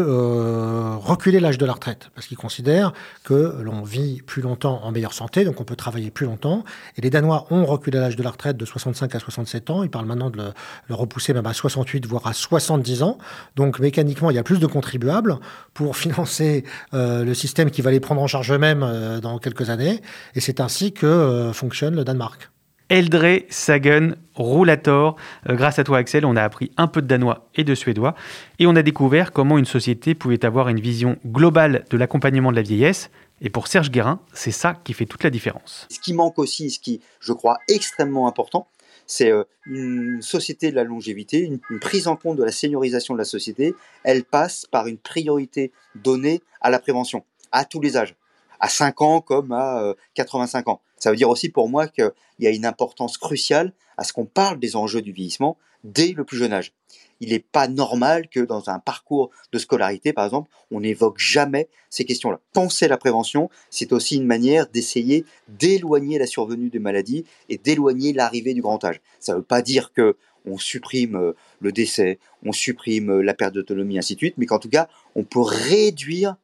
reculer 0.97 1.41
l'âge 1.41 1.59
de 1.59 1.67
la 1.67 1.73
retraite, 1.73 2.11
parce 2.15 2.29
qu'ils 2.29 2.37
considèrent 2.37 2.93
que 3.25 3.57
l'on 3.61 3.83
vit 3.83 4.23
plus 4.23 4.43
longtemps 4.43 4.81
en 4.85 4.93
meilleure 4.93 5.15
santé, 5.15 5.45
donc 5.45 5.61
on 5.61 5.65
peut 5.65 5.75
travailler 5.75 6.13
plus 6.13 6.27
longtemps. 6.27 6.63
Et 6.97 7.01
les 7.01 7.11
Danois 7.11 7.49
ont 7.51 7.65
reculé 7.65 7.99
l'âge 7.99 8.15
de 8.15 8.23
la 8.23 8.31
retraite 8.31 8.57
de 8.57 8.65
65 8.65 9.13
à 9.17 9.19
67 9.19 9.71
ans. 9.71 9.83
Ils 9.83 9.91
parlent 9.91 10.07
maintenant 10.07 10.31
de 10.31 10.37
le, 10.37 10.53
le 10.89 10.95
repousser 10.95 11.33
même 11.33 11.47
à 11.47 11.53
68, 11.53 12.07
voire 12.07 12.29
à 12.29 12.33
70 12.33 12.84
10 12.85 13.03
ans. 13.03 13.19
Donc 13.57 13.81
mécaniquement, 13.81 14.31
il 14.31 14.37
y 14.37 14.39
a 14.39 14.45
plus 14.45 14.61
de 14.61 14.67
contribuables 14.67 15.39
pour 15.73 15.97
financer 16.05 16.65
euh, 16.95 17.25
le 17.25 17.35
système 17.35 17.71
qui 17.71 17.83
va 17.83 17.91
les 17.91 18.01
prendre 18.01 18.23
en 18.23 18.29
charge 18.29 18.53
eux-mêmes 18.53 18.85
euh, 18.85 19.21
dans 19.21 19.39
quelques 19.39 19.71
années. 19.71 20.01
Et 20.37 20.41
c'est 20.41 20.61
ainsi 20.61 20.93
que 20.93 21.07
euh, 21.07 21.53
fonctionne 21.53 21.97
le 21.97 22.05
Danemark. 22.05 22.51
Eldre 22.91 23.41
Sagen 23.49 24.17
Roulator. 24.35 25.17
Euh, 25.49 25.55
grâce 25.55 25.79
à 25.79 25.85
toi, 25.85 25.99
Axel, 25.99 26.27
on 26.27 26.37
a 26.37 26.43
appris 26.43 26.71
un 26.77 26.87
peu 26.87 27.01
de 27.01 27.07
danois 27.07 27.49
et 27.55 27.65
de 27.65 27.75
suédois. 27.75 28.15
Et 28.59 28.67
on 28.67 28.77
a 28.77 28.83
découvert 28.83 29.33
comment 29.33 29.59
une 29.59 29.65
société 29.65 30.15
pouvait 30.15 30.45
avoir 30.45 30.69
une 30.69 30.81
vision 30.81 31.17
globale 31.27 31.85
de 31.91 31.97
l'accompagnement 31.97 32.51
de 32.51 32.57
la 32.57 32.63
vieillesse. 32.63 33.11
Et 33.41 33.51
pour 33.51 33.67
Serge 33.67 33.91
Guérin, 33.91 34.21
c'est 34.33 34.53
ça 34.53 34.75
qui 34.85 34.93
fait 34.93 35.07
toute 35.07 35.25
la 35.25 35.31
différence. 35.31 35.89
Ce 35.91 35.99
qui 35.99 36.13
manque 36.13 36.39
aussi, 36.39 36.71
ce 36.71 36.79
qui, 36.79 37.01
je 37.21 37.33
crois, 37.33 37.59
extrêmement 37.69 38.29
important, 38.29 38.69
c'est 39.07 39.31
euh, 39.31 39.45
une 39.67 40.23
société 40.23 40.71
de 40.71 40.77
la 40.77 40.85
longévité, 40.85 41.39
une, 41.41 41.61
prise 41.81 42.09
en 42.09 42.17
compte 42.17 42.37
de 42.37 42.45
la 42.45 42.53
seniorisation 42.53 43.15
de 43.15 43.19
la 43.19 43.25
société. 43.25 43.75
Elle 44.03 44.25
passe 44.25 44.67
par 44.67 44.87
une 44.87 44.99
priorité 44.99 45.73
donnée 45.95 46.43
à 46.61 46.71
la 46.71 46.79
prévention, 46.79 47.25
à 47.53 47.65
tous 47.65 47.81
les 47.81 47.97
âges, 47.97 48.17
à 48.61 48.69
5 48.69 49.03
ans 49.03 49.21
comme 49.21 49.53
à 49.53 49.83
euh, 49.83 49.95
85 50.15 50.69
ans. 50.69 50.81
Ça 50.99 51.11
veut 51.11 51.17
dire 51.17 51.29
aussi 51.29 51.49
pour 51.49 51.69
moi 51.69 51.89
qu'il 51.89 52.13
y 52.41 52.47
a 52.47 52.51
une 52.51 52.67
importance 52.67 53.19
cruciale 53.19 53.73
à 53.97 54.05
ce 54.05 54.13
qu'on 54.13 54.27
parle 54.27 54.59
des 54.59 54.77
enjeux 54.77 55.03
du 55.03 55.13
vieillissement 55.13 55.57
dès 55.85 56.13
le 56.13 56.25
plus 56.25 56.39
jeune 56.39 56.53
âge. 56.53 56.73
Il 57.21 57.31
n'est 57.31 57.39
pas 57.39 57.69
normal 57.69 58.29
que 58.29 58.41
dans 58.41 58.71
un 58.71 58.79
parcours 58.79 59.31
de 59.53 59.59
scolarité, 59.59 60.13
par 60.13 60.25
exemple, 60.25 60.51
on 60.71 60.81
n'évoque 60.81 61.19
jamais 61.19 61.69
ces 61.91 62.05
questions-là. 62.05 62.41
Penser 62.53 62.89
la 62.89 62.97
prévention, 62.97 63.51
c'est 63.71 63.93
aussi 63.93 64.17
une 64.17 64.27
manière 64.27 64.67
d'essayer 64.69 65.25
d'éloigner 65.49 66.19
la 66.19 66.27
survenue 66.27 66.71
des 66.71 66.79
maladies 66.79 67.25
et 67.49 67.59
d'éloigner 67.59 68.13
l'arrivée 68.13 68.55
du 68.55 68.63
grand 68.63 68.83
âge. 68.85 69.01
Ça 69.21 69.33
ne 69.33 69.39
veut 69.39 69.45
pas 69.45 69.63
dire 69.63 69.93
que 69.93 70.17
on 70.47 70.59
supprime 70.59 71.17
euh, 71.17 71.33
le 71.61 71.73
décès, 71.73 72.19
on 72.45 72.53
supprime 72.53 73.11
euh, 73.11 73.23
la 73.23 73.35
perte 73.35 73.55
d'autonomie, 73.55 73.99
ainsi 73.99 74.15
de 74.15 74.19
suite, 74.19 74.35
mais 74.37 74.47
qu'en 74.47 74.59
tout 74.59 74.69
cas, 74.69 74.89
on 75.15 75.25
peut 75.25 75.41
réduire 75.41 76.37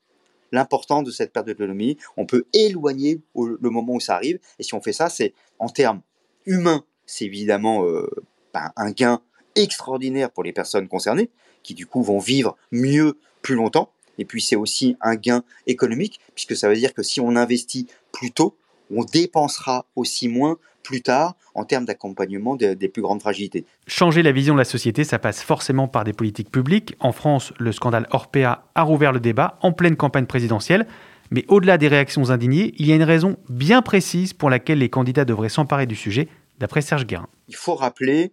l'importance 0.52 1.04
de 1.04 1.10
cette 1.10 1.32
perte 1.32 1.46
d'autonomie, 1.46 1.96
on 2.16 2.26
peut 2.26 2.46
éloigner 2.52 3.20
le 3.36 3.70
moment 3.70 3.94
où 3.94 4.00
ça 4.00 4.14
arrive, 4.16 4.38
et 4.58 4.62
si 4.62 4.74
on 4.74 4.80
fait 4.80 4.92
ça, 4.92 5.08
c'est 5.08 5.32
en 5.58 5.68
termes 5.68 6.00
humains, 6.46 6.84
c'est 7.06 7.24
évidemment 7.24 7.84
euh, 7.84 8.08
ben, 8.52 8.72
un 8.76 8.90
gain 8.90 9.20
extraordinaire 9.56 10.30
pour 10.30 10.44
les 10.44 10.52
personnes 10.52 10.88
concernées, 10.88 11.30
qui 11.62 11.74
du 11.74 11.86
coup 11.86 12.02
vont 12.02 12.18
vivre 12.18 12.56
mieux 12.72 13.18
plus 13.42 13.54
longtemps, 13.54 13.90
et 14.18 14.24
puis 14.24 14.42
c'est 14.42 14.56
aussi 14.56 14.96
un 15.00 15.14
gain 15.14 15.42
économique, 15.66 16.20
puisque 16.34 16.56
ça 16.56 16.68
veut 16.68 16.74
dire 16.74 16.94
que 16.94 17.02
si 17.02 17.20
on 17.20 17.36
investit 17.36 17.86
plus 18.12 18.32
tôt, 18.32 18.56
on 18.94 19.04
dépensera 19.04 19.86
aussi 19.96 20.28
moins 20.28 20.58
plus 20.82 21.02
tard 21.02 21.36
en 21.54 21.64
termes 21.64 21.84
d'accompagnement 21.84 22.56
des, 22.56 22.74
des 22.74 22.88
plus 22.88 23.02
grandes 23.02 23.20
fragilités. 23.20 23.64
Changer 23.86 24.22
la 24.22 24.32
vision 24.32 24.54
de 24.54 24.58
la 24.58 24.64
société, 24.64 25.04
ça 25.04 25.18
passe 25.18 25.42
forcément 25.42 25.88
par 25.88 26.04
des 26.04 26.12
politiques 26.12 26.50
publiques. 26.50 26.96
En 27.00 27.12
France, 27.12 27.52
le 27.58 27.72
scandale 27.72 28.08
Orpea 28.10 28.64
a 28.74 28.82
rouvert 28.82 29.12
le 29.12 29.20
débat 29.20 29.58
en 29.62 29.72
pleine 29.72 29.96
campagne 29.96 30.26
présidentielle. 30.26 30.86
Mais 31.30 31.44
au-delà 31.48 31.78
des 31.78 31.88
réactions 31.88 32.30
indignées, 32.30 32.74
il 32.78 32.86
y 32.86 32.92
a 32.92 32.96
une 32.96 33.04
raison 33.04 33.36
bien 33.48 33.82
précise 33.82 34.32
pour 34.32 34.50
laquelle 34.50 34.78
les 34.78 34.90
candidats 34.90 35.24
devraient 35.24 35.48
s'emparer 35.48 35.86
du 35.86 35.94
sujet, 35.94 36.28
d'après 36.58 36.80
Serge 36.80 37.06
Guérin. 37.06 37.28
Il 37.48 37.54
faut 37.54 37.74
rappeler 37.76 38.32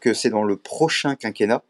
que 0.00 0.14
c'est 0.14 0.30
dans 0.30 0.42
le 0.42 0.56
prochain 0.56 1.14
quinquennat 1.14 1.62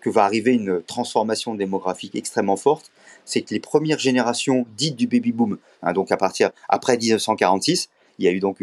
que 0.00 0.10
va 0.10 0.24
arriver 0.24 0.52
une 0.52 0.82
transformation 0.82 1.54
démographique 1.54 2.14
extrêmement 2.14 2.56
forte. 2.56 2.92
C'est 3.24 3.42
que 3.42 3.52
les 3.52 3.60
premières 3.60 3.98
générations 3.98 4.66
dites 4.76 4.96
du 4.96 5.06
baby 5.06 5.32
boom, 5.32 5.58
hein, 5.82 5.92
donc 5.92 6.12
à 6.12 6.16
partir 6.16 6.50
après 6.68 6.96
1946, 6.96 7.88
il 8.18 8.24
y 8.24 8.28
a 8.28 8.30
eu 8.30 8.40
donc 8.40 8.62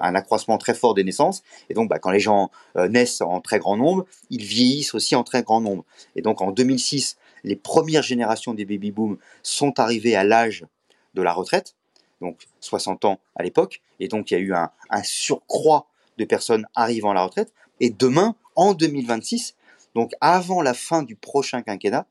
un 0.00 0.14
accroissement 0.14 0.58
très 0.58 0.74
fort 0.74 0.94
des 0.94 1.04
naissances. 1.04 1.42
Et 1.70 1.74
donc, 1.74 1.88
bah, 1.88 1.98
quand 1.98 2.10
les 2.10 2.20
gens 2.20 2.50
euh, 2.76 2.88
naissent 2.88 3.20
en 3.20 3.40
très 3.40 3.58
grand 3.58 3.76
nombre, 3.76 4.06
ils 4.30 4.42
vieillissent 4.42 4.94
aussi 4.94 5.14
en 5.14 5.22
très 5.22 5.42
grand 5.42 5.60
nombre. 5.60 5.84
Et 6.16 6.22
donc, 6.22 6.40
en 6.40 6.50
2006, 6.50 7.16
les 7.44 7.54
premières 7.54 8.02
générations 8.02 8.54
des 8.54 8.64
baby 8.64 8.90
boom 8.90 9.18
sont 9.42 9.78
arrivées 9.78 10.16
à 10.16 10.24
l'âge 10.24 10.64
de 11.14 11.22
la 11.22 11.32
retraite, 11.32 11.74
donc 12.20 12.48
60 12.60 13.04
ans 13.04 13.20
à 13.36 13.42
l'époque. 13.42 13.82
Et 14.00 14.08
donc, 14.08 14.30
il 14.30 14.34
y 14.34 14.36
a 14.36 14.40
eu 14.40 14.52
un 14.54 15.02
surcroît 15.02 15.86
de 16.18 16.24
personnes 16.24 16.66
arrivant 16.74 17.10
à 17.10 17.14
la 17.14 17.24
retraite. 17.24 17.52
Et 17.82 17.90
demain, 17.90 18.36
en 18.54 18.74
2026, 18.74 19.56
donc 19.96 20.12
avant 20.20 20.62
la 20.62 20.72
fin 20.72 21.02
du 21.02 21.16
prochain 21.16 21.62
quinquennat, 21.62 22.06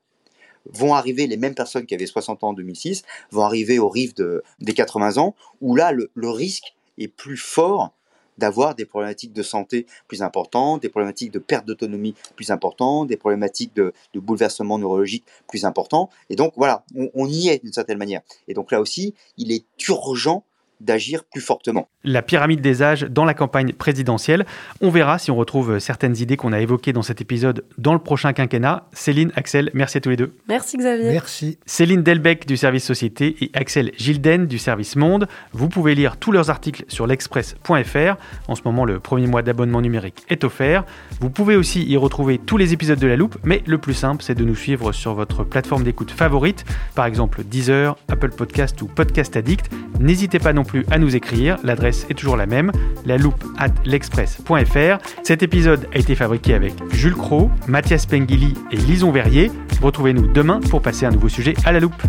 vont 0.65 0.93
arriver 0.93 1.27
les 1.27 1.37
mêmes 1.37 1.55
personnes 1.55 1.85
qui 1.85 1.95
avaient 1.95 2.05
60 2.05 2.43
ans 2.43 2.49
en 2.49 2.53
2006, 2.53 3.03
vont 3.31 3.43
arriver 3.43 3.79
au 3.79 3.87
rive 3.87 4.13
de, 4.13 4.43
des 4.59 4.73
80 4.73 5.17
ans, 5.17 5.33
où 5.61 5.75
là, 5.75 5.93
le, 5.93 6.29
risque 6.29 6.75
est 6.97 7.07
plus 7.07 7.37
fort 7.37 7.93
d'avoir 8.37 8.75
des 8.75 8.85
problématiques 8.85 9.31
de 9.31 9.43
santé 9.43 9.85
plus 10.09 10.21
importantes, 10.21 10.81
des 10.81 10.89
problématiques 10.89 11.31
de 11.31 11.39
perte 11.39 11.65
d'autonomie 11.65 12.15
plus 12.35 12.51
importantes, 12.51 13.07
des 13.07 13.17
problématiques 13.17 13.73
de, 13.73 13.93
de 14.13 14.19
bouleversement 14.19 14.77
neurologique 14.77 15.23
plus 15.47 15.63
importants. 15.63 16.09
Et 16.29 16.35
donc 16.35 16.53
voilà, 16.57 16.83
on, 16.95 17.09
on 17.13 17.27
y 17.27 17.47
est 17.47 17.63
d'une 17.63 17.73
certaine 17.73 17.97
manière. 17.97 18.21
Et 18.49 18.53
donc 18.53 18.73
là 18.73 18.81
aussi, 18.81 19.15
il 19.37 19.53
est 19.53 19.63
urgent 19.87 20.43
d'agir 20.81 21.23
plus 21.31 21.41
fortement. 21.41 21.87
La 22.03 22.21
pyramide 22.21 22.61
des 22.61 22.81
âges 22.81 23.03
dans 23.03 23.25
la 23.25 23.33
campagne 23.33 23.73
présidentielle. 23.73 24.45
On 24.81 24.89
verra 24.89 25.19
si 25.19 25.31
on 25.31 25.35
retrouve 25.35 25.79
certaines 25.79 26.17
idées 26.17 26.37
qu'on 26.37 26.53
a 26.53 26.59
évoquées 26.59 26.93
dans 26.93 27.01
cet 27.01 27.21
épisode 27.21 27.63
dans 27.77 27.93
le 27.93 27.99
prochain 27.99 28.33
quinquennat. 28.33 28.87
Céline, 28.93 29.31
Axel, 29.35 29.69
merci 29.73 29.97
à 29.97 30.01
tous 30.01 30.09
les 30.09 30.17
deux. 30.17 30.33
Merci 30.47 30.77
Xavier. 30.77 31.11
Merci. 31.11 31.59
Céline 31.65 32.03
Delbecq 32.03 32.45
du 32.47 32.57
service 32.57 32.83
Société 32.83 33.35
et 33.41 33.51
Axel 33.53 33.91
Gilden 33.97 34.47
du 34.47 34.57
service 34.57 34.95
Monde. 34.95 35.27
Vous 35.53 35.69
pouvez 35.69 35.95
lire 35.95 36.17
tous 36.17 36.31
leurs 36.31 36.49
articles 36.49 36.85
sur 36.87 37.07
l'express.fr. 37.07 38.15
En 38.47 38.55
ce 38.55 38.61
moment, 38.65 38.85
le 38.85 38.99
premier 38.99 39.27
mois 39.27 39.41
d'abonnement 39.41 39.81
numérique 39.81 40.23
est 40.29 40.43
offert. 40.43 40.85
Vous 41.19 41.29
pouvez 41.29 41.55
aussi 41.55 41.83
y 41.85 41.97
retrouver 41.97 42.37
tous 42.37 42.57
les 42.57 42.73
épisodes 42.73 42.99
de 42.99 43.07
La 43.07 43.15
Loupe, 43.15 43.37
mais 43.43 43.61
le 43.65 43.77
plus 43.77 43.93
simple, 43.93 44.23
c'est 44.23 44.35
de 44.35 44.43
nous 44.43 44.55
suivre 44.55 44.91
sur 44.91 45.13
votre 45.13 45.43
plateforme 45.43 45.83
d'écoute 45.83 46.11
favorite, 46.11 46.65
par 46.95 47.05
exemple 47.05 47.43
Deezer, 47.43 47.95
Apple 48.07 48.31
Podcast 48.31 48.81
ou 48.81 48.87
Podcast 48.87 49.35
Addict. 49.35 49.69
N'hésitez 49.99 50.39
pas 50.39 50.53
non 50.53 50.63
plus 50.63 50.70
à 50.89 50.97
nous 50.97 51.15
écrire. 51.15 51.57
L'adresse 51.63 52.05
est 52.09 52.13
toujours 52.13 52.37
la 52.37 52.45
même, 52.45 52.71
la 53.05 53.17
loupe 53.17 53.43
at 53.57 53.69
l'express.fr. 53.85 54.97
Cet 55.23 55.43
épisode 55.43 55.87
a 55.93 55.97
été 55.97 56.15
fabriqué 56.15 56.53
avec 56.53 56.73
Jules 56.91 57.15
Cro, 57.15 57.49
Mathias 57.67 58.05
Pengili 58.05 58.53
et 58.71 58.77
Lison 58.77 59.11
Verrier. 59.11 59.51
Retrouvez-nous 59.81 60.27
demain 60.27 60.59
pour 60.59 60.81
passer 60.81 61.05
un 61.05 61.11
nouveau 61.11 61.29
sujet 61.29 61.53
à 61.65 61.71
la 61.71 61.79
loupe. 61.79 62.01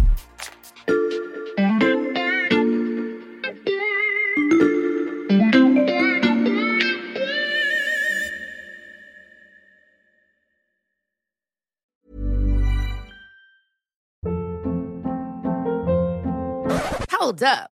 Hold 17.23 17.45
up. 17.45 17.72